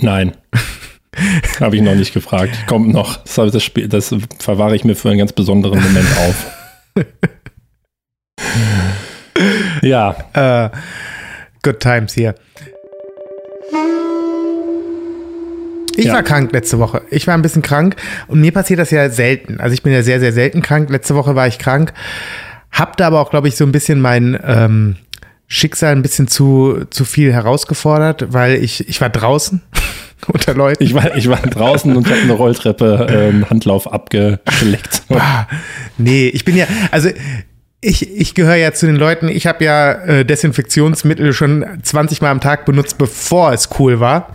[0.00, 0.36] Nein.
[1.60, 2.66] Habe ich noch nicht gefragt.
[2.66, 3.18] Kommt noch.
[3.24, 7.04] Das, das, Spiel, das verwahre ich mir für einen ganz besonderen Moment auf.
[9.82, 10.16] ja.
[10.36, 10.76] Uh,
[11.62, 12.34] good times hier.
[15.96, 16.14] Ich ja.
[16.14, 17.02] war krank letzte Woche.
[17.10, 17.96] Ich war ein bisschen krank
[18.28, 19.58] und mir passiert das ja selten.
[19.58, 20.90] Also ich bin ja sehr, sehr selten krank.
[20.90, 21.92] Letzte Woche war ich krank.
[22.78, 24.96] Hab da aber auch, glaube ich, so ein bisschen mein ähm,
[25.48, 29.62] Schicksal ein bisschen zu, zu viel herausgefordert, weil ich, ich war draußen
[30.32, 30.84] unter Leuten.
[30.84, 35.02] Ich war, ich war draußen und habe eine Rolltreppe ähm, Handlauf abgeschleckt.
[35.98, 37.08] nee, ich bin ja, also
[37.80, 42.30] ich, ich gehöre ja zu den Leuten, ich habe ja äh, Desinfektionsmittel schon 20 Mal
[42.30, 44.34] am Tag benutzt, bevor es cool war.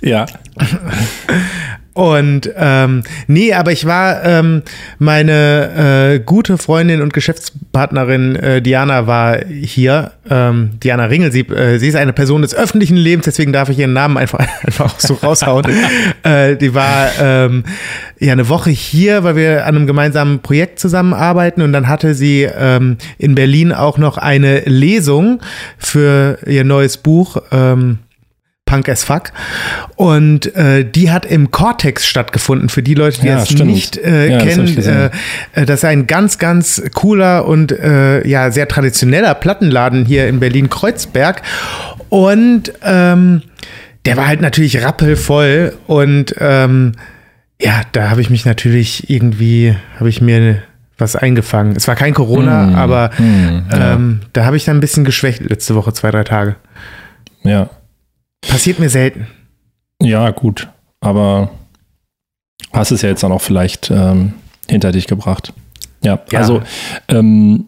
[0.00, 0.26] Ja.
[1.98, 4.62] Und ähm, nee, aber ich war, ähm,
[5.00, 11.78] meine äh, gute Freundin und Geschäftspartnerin äh, Diana war hier, ähm, Diana Ringel, sie, äh,
[11.78, 15.14] sie ist eine Person des öffentlichen Lebens, deswegen darf ich ihren Namen einfach, einfach so
[15.14, 15.66] raushauen.
[16.22, 17.64] äh, die war ähm,
[18.20, 22.42] ja eine Woche hier, weil wir an einem gemeinsamen Projekt zusammenarbeiten und dann hatte sie
[22.44, 25.40] ähm, in Berlin auch noch eine Lesung
[25.78, 27.38] für ihr neues Buch.
[27.50, 27.98] Ähm,
[28.68, 29.32] Punk as fuck.
[29.96, 33.70] Und äh, die hat im Cortex stattgefunden, für die Leute, die ja, es stimmt.
[33.70, 34.76] nicht äh, ja, kennen.
[34.76, 35.10] Das, äh,
[35.54, 40.38] äh, das ist ein ganz, ganz cooler und äh, ja, sehr traditioneller Plattenladen hier in
[40.38, 41.40] Berlin-Kreuzberg.
[42.10, 43.42] Und ähm,
[44.04, 46.92] der war halt natürlich rappelvoll und ähm,
[47.60, 50.62] ja, da habe ich mich natürlich irgendwie, habe ich mir
[50.98, 51.74] was eingefangen.
[51.74, 53.94] Es war kein Corona, mm, aber mm, ja.
[53.94, 56.56] ähm, da habe ich dann ein bisschen geschwächt letzte Woche, zwei, drei Tage.
[57.42, 57.70] Ja,
[58.42, 59.26] Passiert mir selten.
[60.00, 60.68] Ja, gut.
[61.00, 61.50] Aber
[62.72, 64.34] hast es ja jetzt dann auch vielleicht ähm,
[64.68, 65.52] hinter dich gebracht.
[66.02, 66.38] Ja, ja.
[66.38, 66.62] also
[67.08, 67.66] ähm,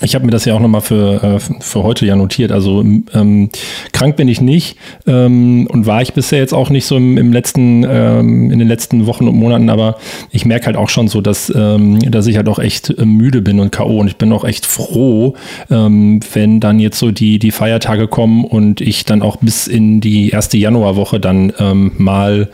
[0.00, 2.52] ich habe mir das ja auch nochmal für, äh, für heute ja notiert.
[2.52, 3.50] Also ähm,
[3.92, 7.32] krank bin ich nicht ähm, und war ich bisher jetzt auch nicht so im, im
[7.32, 9.96] letzten, ähm, in den letzten Wochen und Monaten, aber
[10.30, 13.42] ich merke halt auch schon so, dass, ähm, dass ich halt auch echt äh, müde
[13.42, 13.98] bin und K.O.
[13.98, 15.34] und ich bin auch echt froh,
[15.70, 20.00] ähm, wenn dann jetzt so die, die Feiertage kommen und ich dann auch bis in
[20.00, 22.50] die erste Januarwoche dann ähm, mal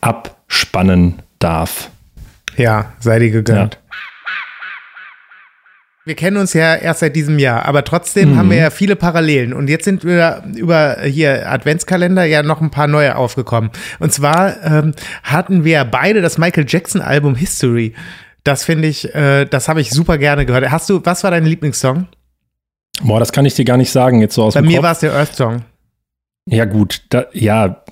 [0.00, 1.90] abspannen darf.
[2.56, 3.74] Ja, sei dir gegönnt.
[3.74, 3.81] Ja.
[6.04, 8.36] Wir kennen uns ja erst seit diesem Jahr, aber trotzdem mhm.
[8.36, 9.52] haben wir ja viele Parallelen.
[9.52, 13.70] Und jetzt sind wir über hier Adventskalender ja noch ein paar neue aufgekommen.
[14.00, 17.94] Und zwar ähm, hatten wir beide das Michael Jackson Album History
[18.42, 20.68] Das finde ich, äh, das habe ich super gerne gehört.
[20.72, 22.08] Hast du, was war dein Lieblingssong?
[23.04, 24.84] Boah, das kann ich dir gar nicht sagen, jetzt so aus Bei dem mir Kopf.
[24.84, 25.62] war es der Earth Song.
[26.46, 27.84] Ja, gut, da, ja,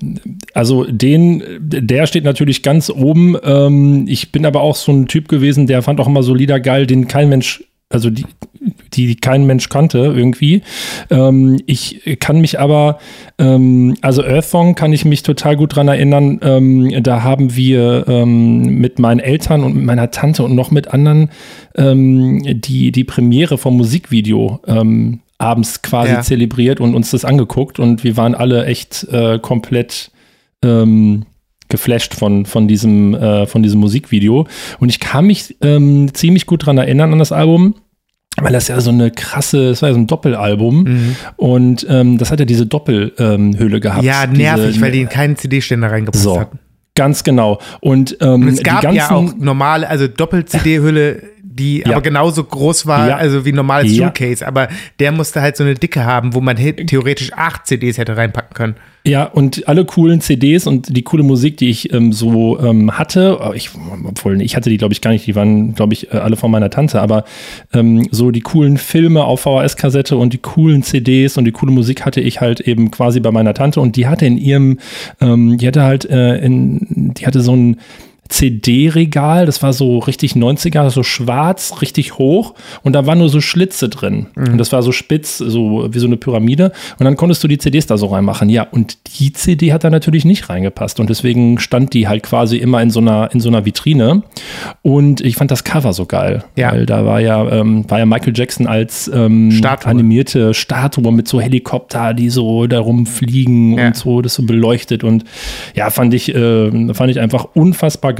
[0.54, 3.36] also den, der steht natürlich ganz oben.
[3.44, 6.58] Ähm, ich bin aber auch so ein Typ gewesen, der fand auch immer so Lieder
[6.58, 8.24] geil, den kein Mensch, also die,
[8.92, 10.62] die kein Mensch kannte irgendwie.
[11.10, 12.98] Ähm, ich kann mich aber,
[13.38, 16.38] ähm, also Earth Song kann ich mich total gut dran erinnern.
[16.42, 20.88] Ähm, da haben wir ähm, mit meinen Eltern und mit meiner Tante und noch mit
[20.88, 21.30] anderen
[21.76, 26.20] ähm, die, die Premiere vom Musikvideo ähm, abends quasi Ja.
[26.20, 30.12] zelebriert und uns das angeguckt und wir waren alle echt äh, komplett
[30.62, 31.24] ähm,
[31.70, 34.46] geflasht von, von, diesem, äh, von diesem Musikvideo.
[34.78, 37.74] Und ich kann mich ähm, ziemlich gut dran erinnern an das Album.
[38.36, 41.16] Weil das ja so eine krasse, es war ja so ein Doppelalbum Mhm.
[41.36, 44.04] und ähm, das hat ja diese Doppelhülle ähm, gehabt.
[44.04, 46.58] Ja, nervig, diese, weil die in keinen CD-Ständer reingepasst So, hatten.
[46.94, 47.58] Ganz genau.
[47.80, 51.92] Und, ähm, Und es gab ganzen, ja auch normale, also Doppel-CD-Hülle, die Ja.
[51.92, 53.16] aber genauso groß war, Ja.
[53.16, 54.06] also wie ein normales Ja.
[54.06, 54.68] Suitcase, aber
[55.00, 58.54] der musste halt so eine Dicke haben, wo man he- theoretisch acht CDs hätte reinpacken
[58.54, 58.74] können.
[59.04, 63.38] Ja, und alle coolen CDs und die coole Musik, die ich ähm, so ähm, hatte,
[63.42, 63.70] oh, ich,
[64.04, 66.50] obwohl, ich hatte die, glaube ich, gar nicht, die waren, glaube ich, äh, alle von
[66.50, 67.24] meiner Tante, aber
[67.72, 72.04] ähm, so die coolen Filme auf VHS-Kassette und die coolen CDs und die coole Musik
[72.04, 74.78] hatte ich halt eben quasi bei meiner Tante und die hatte in ihrem,
[75.20, 77.76] ähm, die hatte halt äh, in, die hatte so ein
[78.30, 83.40] CD-Regal, das war so richtig 90er, so schwarz, richtig hoch und da waren nur so
[83.40, 84.26] Schlitze drin.
[84.36, 86.72] Und das war so spitz, so wie so eine Pyramide.
[86.98, 88.48] Und dann konntest du die CDs da so reinmachen.
[88.48, 91.00] Ja, und die CD hat da natürlich nicht reingepasst.
[91.00, 94.22] Und deswegen stand die halt quasi immer in so einer, in so einer Vitrine.
[94.82, 96.44] Und ich fand das Cover so geil.
[96.56, 96.72] Ja.
[96.72, 99.90] Weil da war ja, ähm, war ja Michael Jackson als ähm, Statue.
[99.90, 103.88] animierte Statue mit so Helikopter, die so da rumfliegen Ja.
[103.88, 105.04] und so, das so beleuchtet.
[105.04, 105.24] Und
[105.74, 108.19] ja, fand ich, äh, fand ich einfach unfassbar geil.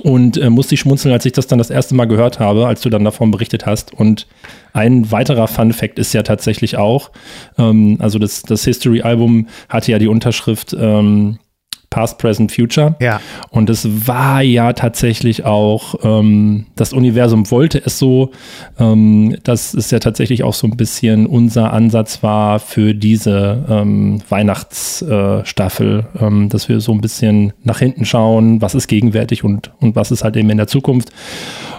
[0.00, 2.80] Und äh, musste ich schmunzeln, als ich das dann das erste Mal gehört habe, als
[2.80, 3.94] du dann davon berichtet hast.
[3.94, 4.26] Und
[4.72, 7.12] ein weiterer Fun Fact ist ja tatsächlich auch,
[7.58, 11.38] ähm, also das, das History-Album hatte ja die Unterschrift ähm,
[11.94, 12.96] Past, Present, Future.
[12.98, 13.20] Ja.
[13.50, 18.32] Und es war ja tatsächlich auch, ähm, das Universum wollte es so,
[18.80, 24.20] ähm, dass es ja tatsächlich auch so ein bisschen unser Ansatz war für diese ähm,
[24.28, 29.70] Weihnachtsstaffel, äh, ähm, dass wir so ein bisschen nach hinten schauen, was ist gegenwärtig und,
[29.78, 31.10] und was ist halt eben in der Zukunft.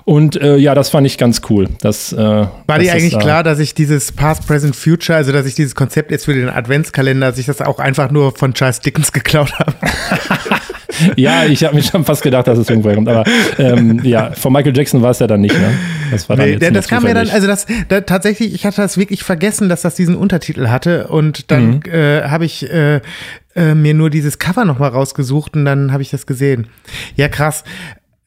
[0.05, 1.67] Und äh, ja, das fand ich ganz cool.
[1.81, 2.47] Das, äh, War
[2.77, 5.73] dir das eigentlich da- klar, dass ich dieses Past, Present, Future, also dass ich dieses
[5.73, 9.51] Konzept jetzt für den Adventskalender, dass ich das auch einfach nur von Charles Dickens geklaut
[9.57, 9.73] habe?
[11.17, 13.09] Ja, ich habe mir schon fast gedacht, dass es irgendwo kommt.
[13.09, 13.25] Aber
[13.57, 15.73] ähm, ja, von Michael Jackson war es ja dann nicht, ne?
[16.09, 18.97] Das war dann Nee, das kam ja dann, also das da, tatsächlich, ich hatte das
[18.97, 21.91] wirklich vergessen, dass das diesen Untertitel hatte und dann Mhm.
[21.91, 23.01] äh, habe ich äh,
[23.55, 26.67] äh, mir nur dieses Cover nochmal rausgesucht und dann habe ich das gesehen.
[27.15, 27.65] Ja, krass.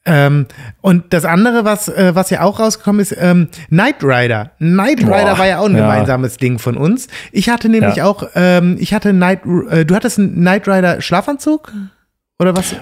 [0.08, 0.46] Ähm,
[0.80, 4.50] und das andere, was, äh, was ja auch rausgekommen ist, ähm, Knight Rider.
[4.58, 5.82] Knight Boah, Rider war ja auch ein ja.
[5.82, 7.08] gemeinsames Ding von uns.
[7.32, 8.06] Ich hatte nämlich Ja.
[8.06, 9.40] auch, ähm, ich hatte Knight,
[9.70, 11.72] äh, du hattest einen Knight Rider Schlafanzug?
[12.38, 12.74] Oder was?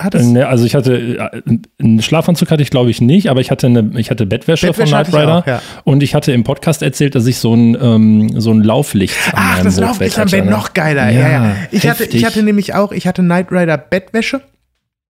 [0.00, 1.40] Hattest Ne, also ich hatte äh,
[1.80, 4.94] einen Schlafanzug hatte ich glaube ich nicht, aber ich hatte eine ich hatte Bettwäsche, Bettwäsche
[4.94, 5.60] von Knight Rider auch, ja.
[5.82, 9.60] und ich hatte im Podcast erzählt, dass ich so ein ähm, so ein Lauflicht Ach,
[9.64, 11.10] das Lauflicht am Bett noch geiler.
[11.10, 11.56] Ja, ja.
[11.72, 12.24] Ich, hatte, ich heftig.
[12.26, 14.40] hatte nämlich auch, ich hatte Knight Rider Bettwäsche.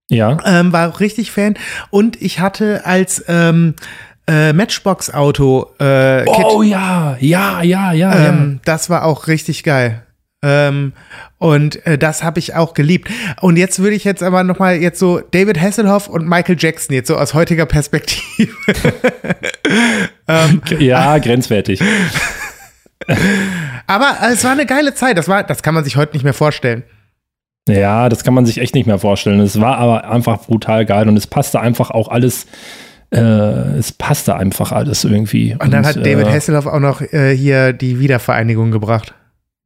[0.09, 1.55] Ja ähm, war auch richtig Fan.
[1.91, 3.75] Und ich hatte als ähm,
[4.27, 10.03] äh, Matchbox-Auto äh, Kit, Oh ja, ja, ja, ja, ähm, das war auch richtig geil.
[10.41, 10.93] Ähm,
[11.39, 13.11] und äh, das habe ich auch geliebt.
[13.41, 16.95] Und jetzt würde ich jetzt aber noch mal jetzt so David Hasselhoff und Michael Jackson
[16.95, 18.53] jetzt so aus heutiger Perspektive.
[20.29, 20.49] ja.
[20.79, 21.83] Ja, grenzwertig.
[23.87, 25.19] aber es war eine geile Zeit.
[25.19, 26.85] Das war, das kann man sich heute nicht mehr vorstellen.
[27.69, 29.41] Ja, das kann man sich echt nicht mehr vorstellen.
[29.41, 32.47] Es war aber einfach brutal geil und es passte einfach auch alles.
[33.11, 33.19] Äh,
[33.79, 35.57] es passte einfach alles irgendwie.
[35.59, 39.15] Und dann hat David äh, Hasselhoff auch noch äh, hier die Wiedervereinigung gebracht.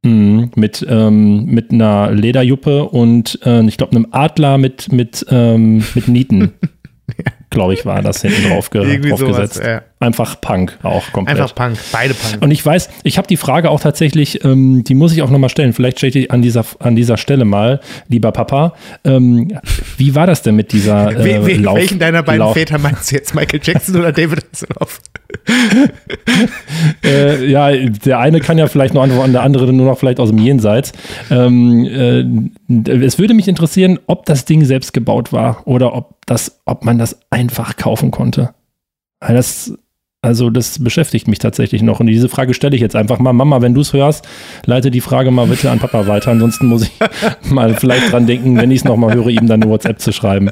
[0.05, 5.83] Mhm, mit, ähm, mit einer Lederjuppe und äh, ich glaube einem Adler mit, mit, ähm,
[5.95, 6.53] mit Nieten.
[7.49, 9.61] Glaube ich, war das hinten drauf, ge drauf sowas, gesetzt.
[9.63, 9.81] ja.
[10.03, 11.39] Einfach Punk auch komplett.
[11.39, 12.43] Einfach Punk, beide Punk.
[12.43, 15.49] und ich weiß, ich habe die Frage auch tatsächlich, ähm, die muss ich auch nochmal
[15.49, 15.71] stellen.
[15.71, 18.73] Vielleicht stelle ich die an dieser, an dieser Stelle mal, lieber Papa.
[19.05, 19.57] Ähm,
[19.95, 22.79] wie war das denn mit dieser äh, We we Lauf, welchen deiner beiden Lauf, Väter
[22.79, 23.33] meinst du jetzt?
[23.33, 24.99] Michael Jackson oder David Hasselhoff?
[27.05, 30.31] äh, ja, der eine kann ja vielleicht noch antworten, der andere nur noch vielleicht aus
[30.31, 30.91] dem Jenseits.
[31.31, 36.59] Ähm, äh, es würde mich interessieren, ob das Ding selbst gebaut war oder ob das,
[36.65, 38.53] ob man das einfach kaufen konnte.
[39.31, 39.73] Das,
[40.23, 41.99] Also das beschäftigt mich tatsächlich noch.
[41.99, 43.33] Und diese Frage stelle ich jetzt einfach mal.
[43.33, 44.25] Mama, wenn du es hörst,
[44.65, 46.31] leite die Frage mal bitte an Papa weiter.
[46.31, 46.91] Ansonsten muss ich
[47.51, 50.49] mal vielleicht dran denken, wenn ich es nochmal höre, ihm dann eine WhatsApp zu schreiben.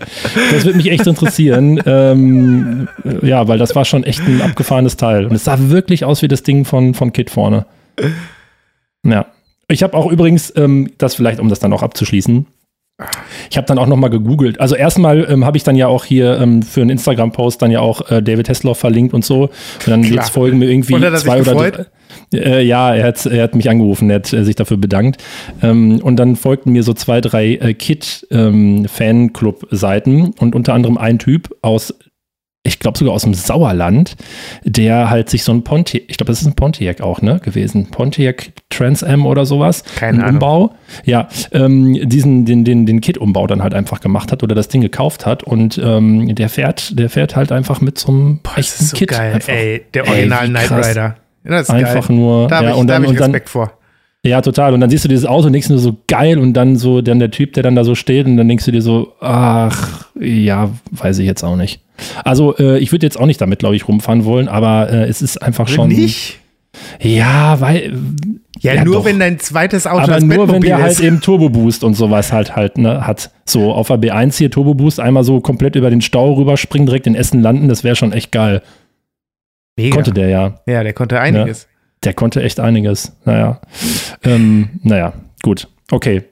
[0.52, 1.82] Das würde mich echt interessieren.
[1.86, 2.90] Ähm,
[3.22, 5.26] ja, weil das war schon echt ein abgefahrenes Teil.
[5.26, 7.66] Und es sah wirklich aus wie das Ding von, von Kit vorne.
[9.06, 9.28] Ja.
[9.70, 12.46] Ich habe auch übrigens, ähm, das vielleicht, um das dann auch abzuschließen,
[13.50, 14.60] ich habe dann auch nochmal gegoogelt.
[14.60, 17.82] Also erstmal ähm, habe ich dann ja auch hier ähm, für einen Instagram-Post dann ja
[17.82, 19.44] auch äh, David Hasselhoff verlinkt und so.
[19.44, 19.52] Und
[19.88, 20.16] dann Klar.
[20.16, 21.86] jetzt folgen mir irgendwie zwei oder drei.
[22.34, 25.24] Äh, ja, er hat, er hat mich angerufen, er hat äh, sich dafür bedankt.
[25.62, 31.20] Ähm, und dann folgten mir so zwei, drei äh, Kit-Fanclub-Seiten ähm, und unter anderem ein
[31.20, 31.94] Typ aus
[32.64, 34.16] ich glaube sogar aus dem Sauerland,
[34.64, 37.90] der halt sich so ein Pontiac, ich glaube, das ist ein Pontiac auch, ne, gewesen.
[37.90, 39.84] Pontiac Trans Am oder sowas.
[39.96, 40.34] Keine ein Ahnung.
[40.36, 40.76] Umbau.
[41.04, 44.82] Ja, ähm, diesen, den, den, den Kit-Umbau dann halt einfach gemacht hat oder das Ding
[44.82, 48.86] gekauft hat und ähm, der fährt, der fährt halt einfach mit so einem Boah, echten
[48.86, 49.10] so Kit.
[49.10, 49.34] Geil.
[49.34, 49.54] Einfach.
[49.54, 51.16] Ey, der Original Knight Rider.
[51.44, 52.18] das ist einfach geil.
[52.18, 52.48] nur.
[52.48, 53.74] Da habe ja, ich, und da hab ich und Respekt dann, vor.
[54.24, 54.74] Ja, total.
[54.74, 57.18] Und dann siehst du dieses Auto, denkst du nur so geil und dann so, dann
[57.20, 60.70] der Typ, der dann da so steht und dann denkst du dir so, ach, ja,
[60.92, 61.82] weiß ich jetzt auch nicht.
[62.24, 65.24] Also äh, ich würde jetzt auch nicht damit, glaube ich, rumfahren wollen, aber äh, es
[65.24, 65.90] ist einfach schon.
[65.90, 66.40] Nicht?
[67.00, 67.94] Ja, weil.
[68.60, 69.06] Ja, ja nur doch.
[69.06, 70.84] wenn dein zweites Auto aber nur wenn der ist.
[70.84, 73.32] halt eben Turbo Boost und sowas halt halt ne, hat.
[73.44, 77.08] So auf der B1 hier Turbo Boost einmal so komplett über den Stau rüberspringen, direkt
[77.08, 78.62] in Essen landen, das wäre schon echt geil.
[79.78, 79.96] Mega.
[79.96, 80.60] Konnte der ja.
[80.68, 81.68] Ja, der konnte einiges.
[82.04, 83.16] Der konnte echt einiges.
[83.26, 83.62] Naja.
[84.24, 85.68] ähm, naja, gut.
[85.92, 86.24] Okay.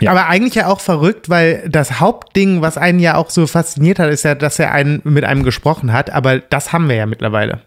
[0.00, 0.12] Ja.
[0.12, 4.10] Aber eigentlich ja auch verrückt, weil das Hauptding, was einen ja auch so fasziniert hat,
[4.10, 6.10] ist ja, dass er einen mit einem gesprochen hat.
[6.10, 7.60] Aber das haben wir ja mittlerweile.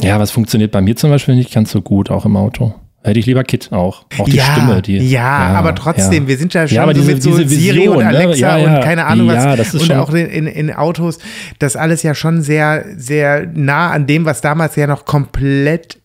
[0.00, 2.74] Ja, was funktioniert bei mir zum Beispiel nicht ganz so gut, auch im Auto.
[3.04, 4.04] Hätte ich lieber Kit auch.
[4.18, 4.82] Auch die ja, Stimme.
[4.82, 6.28] Die, ja, ja, aber trotzdem, ja.
[6.28, 8.06] wir sind ja schon ja, aber so diese, mit so diese Vision, Siri und ne?
[8.06, 9.56] Alexa und keine Ahnung was.
[9.56, 11.18] das ist und auch in, in Autos,
[11.60, 15.98] das alles ja schon sehr, sehr nah an dem, was damals ja noch komplett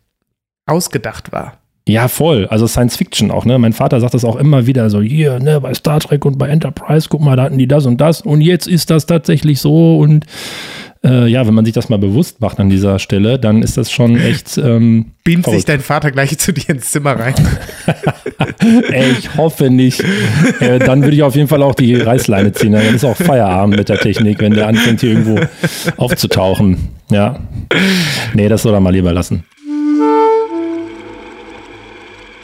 [0.66, 1.58] ausgedacht war.
[1.88, 2.48] Ja, voll.
[2.48, 3.60] Also Science Fiction auch, ne?
[3.60, 6.48] Mein Vater sagt das auch immer wieder so, hier, ne, bei Star Trek und bei
[6.48, 10.00] Enterprise, guck mal, da hatten die das und das und jetzt ist das tatsächlich so
[10.00, 10.26] und
[11.04, 13.92] äh, ja, wenn man sich das mal bewusst macht an dieser Stelle, dann ist das
[13.92, 14.58] schon echt.
[14.64, 17.34] Ähm, Beamt sich dein Vater gleich zu dir ins Zimmer rein?
[18.92, 20.02] Ey, ich hoffe nicht.
[20.60, 22.72] Äh, dann würde ich auf jeden Fall auch die Reißleine ziehen.
[22.74, 25.40] Dann ist auch Feierabend mit der Technik, wenn der anfängt hier irgendwo
[25.98, 26.90] aufzutauchen.
[27.10, 27.40] Ja.
[28.34, 29.44] Nee, das soll er mal lieber lassen.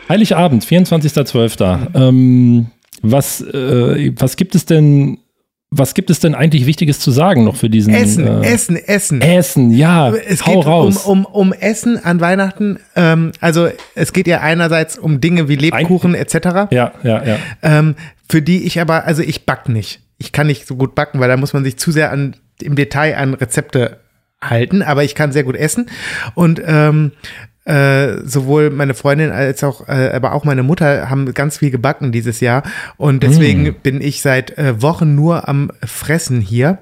[0.09, 1.95] Heiligabend, 24.12.
[1.95, 2.67] Ähm,
[3.01, 5.19] was, äh, was gibt es denn
[5.71, 9.21] was gibt es denn eigentlich Wichtiges zu sagen noch für diesen Essen, äh, Essen, Essen.
[9.21, 10.11] Essen, ja.
[10.11, 11.05] Es hau geht raus.
[11.05, 12.79] Um, um, um Essen an Weihnachten.
[12.95, 16.71] Ähm, also es geht ja einerseits um Dinge wie Lebkuchen Ein, etc.
[16.71, 17.37] Ja, ja, ja.
[17.61, 17.95] Ähm,
[18.27, 20.01] für die ich aber, also ich back nicht.
[20.17, 22.75] Ich kann nicht so gut backen, weil da muss man sich zu sehr an im
[22.75, 23.99] Detail an Rezepte
[24.41, 25.85] halten, aber ich kann sehr gut essen.
[26.33, 27.11] Und ähm,
[27.69, 32.11] äh, sowohl meine Freundin als auch, äh, aber auch meine Mutter haben ganz viel gebacken
[32.11, 32.63] dieses Jahr.
[32.97, 33.75] Und deswegen mm.
[33.83, 36.79] bin ich seit äh, Wochen nur am Fressen hier.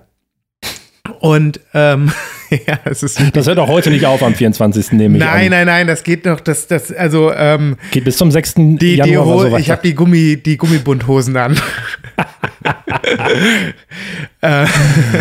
[1.20, 2.12] Und ähm,
[2.50, 3.22] ja, es ist.
[3.34, 4.94] Das hört auch heute nicht auf am 24.
[4.94, 5.52] nehme ich Nein, an.
[5.52, 8.56] nein, nein, das geht noch, das, das, also ähm, geht bis zum 6.
[8.56, 9.46] Die, Januar.
[9.46, 11.58] Die so ich habe die Gummi, die Gummibundhosen an.
[14.42, 14.66] äh,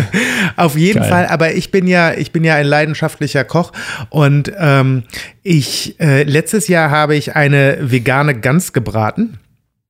[0.55, 1.09] auf jeden Geil.
[1.09, 3.71] Fall, aber ich bin ja, ich bin ja ein leidenschaftlicher Koch
[4.09, 5.03] und ähm,
[5.43, 9.39] ich äh, letztes Jahr habe ich eine vegane Gans gebraten.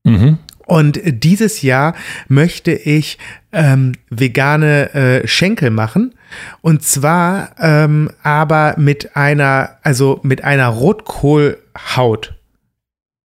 [0.03, 0.39] Mhm.
[0.65, 1.95] Und dieses Jahr
[2.27, 3.17] möchte ich
[3.57, 6.13] ähm, vegane äh, Schenkel machen.
[6.61, 12.35] Und zwar aber mit einer, also mit einer Rotkohlhaut.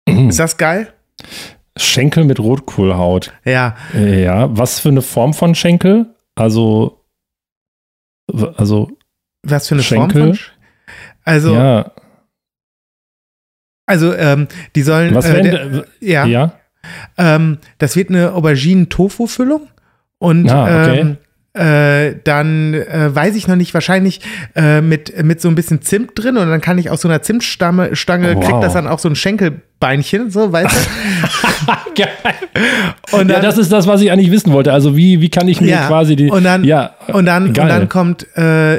[0.08, 0.30] Mhm.
[0.30, 0.92] Ist das geil?
[1.78, 3.32] Schenkel mit Rotkohlhaut.
[3.46, 3.76] Ja.
[3.94, 6.08] Ja, was für eine Form von Schenkel?
[6.36, 7.06] Also,
[8.58, 8.90] also.
[9.44, 10.22] Was für eine Schenkel?
[10.22, 10.46] Form von?
[11.24, 11.54] Also.
[11.54, 11.92] Ja.
[13.86, 15.16] Also, ähm, die sollen.
[15.16, 16.26] Was äh, der, ja.
[16.26, 16.54] ja.
[17.18, 19.68] Ähm, das wird eine Auberginen-Tofu-Füllung.
[20.20, 21.00] Und ah, okay.
[21.00, 21.18] ähm,
[21.54, 24.22] äh, dann äh, weiß ich noch nicht, wahrscheinlich
[24.56, 27.22] äh, mit, mit so ein bisschen Zimt drin und dann kann ich aus so einer
[27.22, 28.46] Zimtstange, Stange, wow.
[28.46, 30.80] kriegt das dann auch so ein Schenkelbeinchen, so, weißt du?
[33.12, 34.72] Und dann, ja, das ist das, was ich eigentlich wissen wollte.
[34.72, 36.30] Also wie, wie kann ich mir ja, quasi die.
[36.30, 38.78] Und dann, ja, und dann, und dann kommt äh,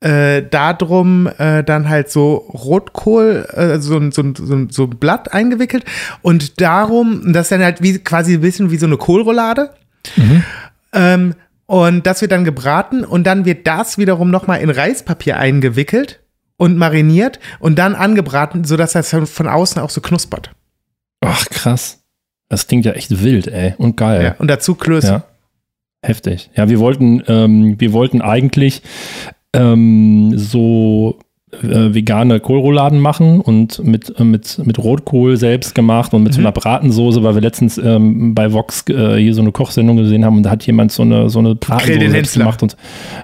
[0.00, 5.84] äh, darum äh, dann halt so Rotkohl, äh, so, so, so, so ein Blatt eingewickelt
[6.22, 9.70] und darum, das ist dann halt wie quasi ein bisschen wie so eine Kohlroulade.
[10.16, 10.42] Mhm.
[10.94, 11.34] Ähm,
[11.66, 16.20] und das wird dann gebraten und dann wird das wiederum nochmal in Reispapier eingewickelt
[16.56, 20.50] und mariniert und dann angebraten, sodass das von außen auch so knuspert.
[21.20, 22.04] Ach, krass.
[22.48, 23.74] Das klingt ja echt wild, ey.
[23.78, 24.22] Und geil.
[24.22, 25.06] Ja, und dazu Klöße.
[25.06, 25.24] Ja.
[26.04, 26.50] Heftig.
[26.54, 28.82] Ja, wir wollten, ähm, wir wollten eigentlich
[29.54, 31.18] ähm, so
[31.52, 36.36] äh, vegane Kohlrouladen machen und mit, äh, mit, mit Rotkohl selbst gemacht und mit mhm.
[36.36, 40.24] so einer Bratensoße, weil wir letztens ähm, bei Vox äh, hier so eine Kochsendung gesehen
[40.24, 42.76] haben und da hat jemand so eine, so eine Bratensoße gemacht und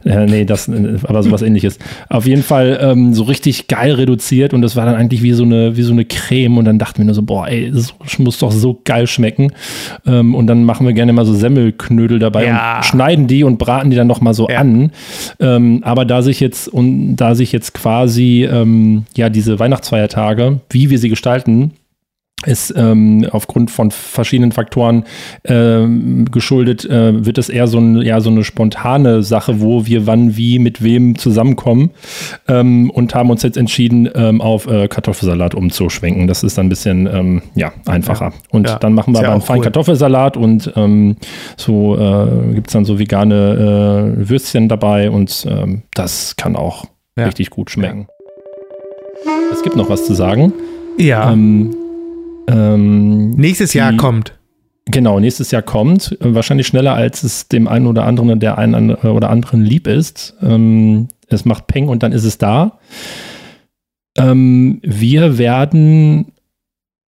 [0.04, 1.78] äh, nee, das, äh, aber sowas ähnliches.
[2.10, 5.44] Auf jeden Fall ähm, so richtig geil reduziert und das war dann eigentlich wie so
[5.44, 8.38] eine, wie so eine Creme und dann dachten wir nur so, boah, ey, das muss
[8.38, 9.52] doch so geil schmecken.
[10.06, 12.76] Ähm, und dann machen wir gerne mal so Semmelknödel dabei ja.
[12.76, 14.58] und schneiden die und braten die dann noch mal so ja.
[14.58, 14.92] an.
[15.40, 20.60] Ähm, aber da sich jetzt und da sich jetzt quasi quasi ähm, ja diese Weihnachtsfeiertage,
[20.70, 21.72] wie wir sie gestalten,
[22.46, 25.04] ist ähm, aufgrund von verschiedenen Faktoren
[25.44, 30.06] ähm, geschuldet, äh, wird es eher so, ein, ja, so eine spontane Sache, wo wir
[30.06, 31.90] wann, wie, mit wem zusammenkommen
[32.46, 36.28] ähm, und haben uns jetzt entschieden, ähm, auf äh, Kartoffelsalat umzuschwenken.
[36.28, 38.26] Das ist dann ein bisschen ähm, ja, einfacher.
[38.26, 38.32] Ja.
[38.50, 38.78] Und ja.
[38.78, 39.64] dann machen wir aber einen feinen cool.
[39.64, 41.16] Kartoffelsalat und ähm,
[41.56, 46.84] so äh, gibt es dann so vegane äh, Würstchen dabei und ähm, das kann auch
[47.18, 47.26] ja.
[47.26, 48.08] richtig gut schmecken.
[49.52, 50.52] Es gibt noch was zu sagen.
[50.98, 51.32] Ja.
[51.32, 51.74] Ähm,
[52.48, 54.38] ähm, nächstes Jahr die, kommt.
[54.86, 56.16] Genau, nächstes Jahr kommt.
[56.20, 60.34] Äh, wahrscheinlich schneller, als es dem einen oder anderen, der einen oder anderen lieb ist.
[60.42, 62.78] Ähm, es macht Peng und dann ist es da.
[64.16, 66.32] Ähm, wir werden,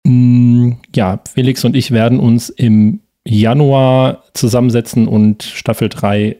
[0.04, 6.36] mh, mm, ja, Felix und ich werden uns im Januar zusammensetzen und Staffel 3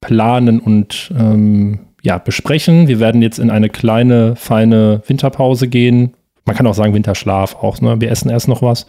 [0.00, 2.88] planen und ähm, ja, besprechen.
[2.88, 6.14] Wir werden jetzt in eine kleine, feine Winterpause gehen.
[6.44, 7.80] Man kann auch sagen Winterschlaf auch.
[7.80, 8.00] Ne?
[8.00, 8.86] Wir essen erst noch was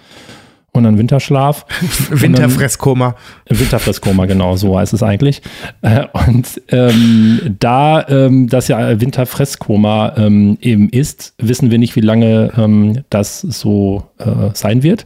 [0.72, 1.66] und dann Winterschlaf.
[2.10, 3.16] Winterfresskoma.
[3.50, 5.42] Winterfresskoma, genau, so heißt es eigentlich.
[5.82, 12.02] Äh, und ähm, da ähm, das ja Winterfresskoma ähm, eben ist, wissen wir nicht, wie
[12.02, 15.06] lange ähm, das so äh, sein wird.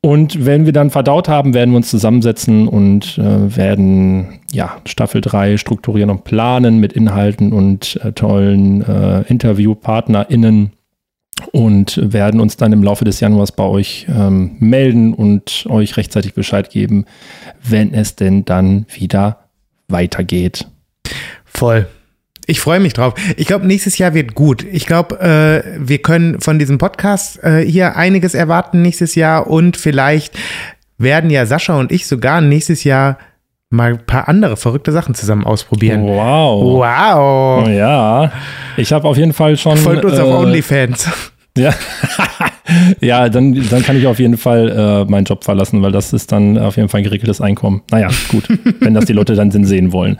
[0.00, 5.20] Und wenn wir dann verdaut haben, werden wir uns zusammensetzen und äh, werden ja Staffel
[5.20, 10.72] 3 strukturieren und planen mit Inhalten und äh, tollen äh, InterviewpartnerInnen
[11.52, 16.34] und werden uns dann im Laufe des Januars bei euch ähm, melden und euch rechtzeitig
[16.34, 17.04] Bescheid geben,
[17.62, 19.48] wenn es denn dann wieder
[19.88, 20.68] weitergeht.
[21.44, 21.86] Voll.
[22.50, 23.12] Ich freue mich drauf.
[23.36, 24.64] Ich glaube, nächstes Jahr wird gut.
[24.72, 29.76] Ich glaube, äh, wir können von diesem Podcast äh, hier einiges erwarten nächstes Jahr und
[29.76, 30.34] vielleicht
[30.96, 33.18] werden ja Sascha und ich sogar nächstes Jahr
[33.68, 36.04] mal ein paar andere verrückte Sachen zusammen ausprobieren.
[36.04, 36.78] Wow.
[36.78, 37.68] Wow.
[37.68, 38.32] Ja.
[38.78, 39.76] Ich habe auf jeden Fall schon.
[39.76, 41.06] Folgt uns äh, auf OnlyFans.
[41.54, 41.74] Ja.
[43.00, 46.32] ja, dann, dann kann ich auf jeden Fall äh, meinen Job verlassen, weil das ist
[46.32, 47.82] dann auf jeden Fall ein geregeltes Einkommen.
[47.90, 48.44] Naja, gut,
[48.80, 50.18] wenn das die Leute dann sehen wollen.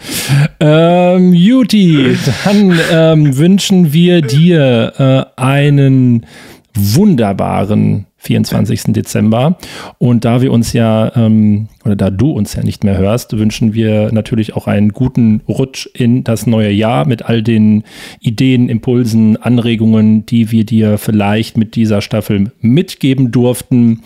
[0.61, 4.93] Ähm, Juti, dann ähm, wünschen wir dir
[5.37, 6.27] äh, einen
[6.75, 8.83] wunderbaren 24.
[8.89, 9.57] Dezember.
[9.99, 13.75] Und da wir uns ja, ähm, oder da du uns ja nicht mehr hörst, wünschen
[13.75, 17.85] wir natürlich auch einen guten Rutsch in das neue Jahr mit all den
[18.21, 24.03] Ideen, Impulsen, Anregungen, die wir dir vielleicht mit dieser Staffel mitgeben durften.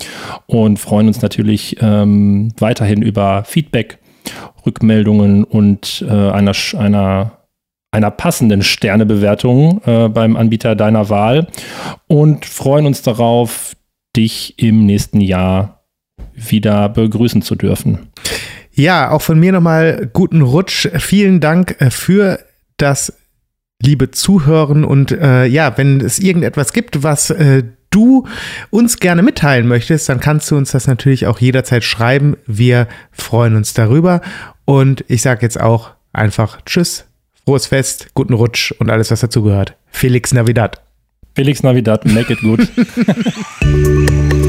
[0.47, 3.99] Und freuen uns natürlich ähm, weiterhin über Feedback,
[4.67, 7.33] Rückmeldungen und äh, einer, einer
[7.95, 11.49] einer passenden Sternebewertung äh, beim Anbieter deiner Wahl
[12.09, 13.77] und freuen uns darauf,
[14.17, 15.85] dich im nächsten Jahr
[16.35, 18.11] wieder begrüßen zu dürfen.
[18.73, 20.89] Ja, auch von mir nochmal guten Rutsch.
[20.99, 22.39] Vielen Dank äh, für
[22.77, 23.13] das
[23.83, 28.27] liebe Zuhören und äh, ja, wenn es irgendetwas gibt, was äh, du
[28.71, 32.37] uns gerne mitteilen möchtest, dann kannst du uns das natürlich auch jederzeit schreiben.
[32.47, 34.21] Wir freuen uns darüber
[34.65, 37.07] und ich sage jetzt auch einfach Tschüss,
[37.45, 39.77] frohes Fest, guten Rutsch und alles, was dazugehört.
[39.91, 40.82] Felix Navidad.
[41.35, 42.69] Felix Navidad, make it good.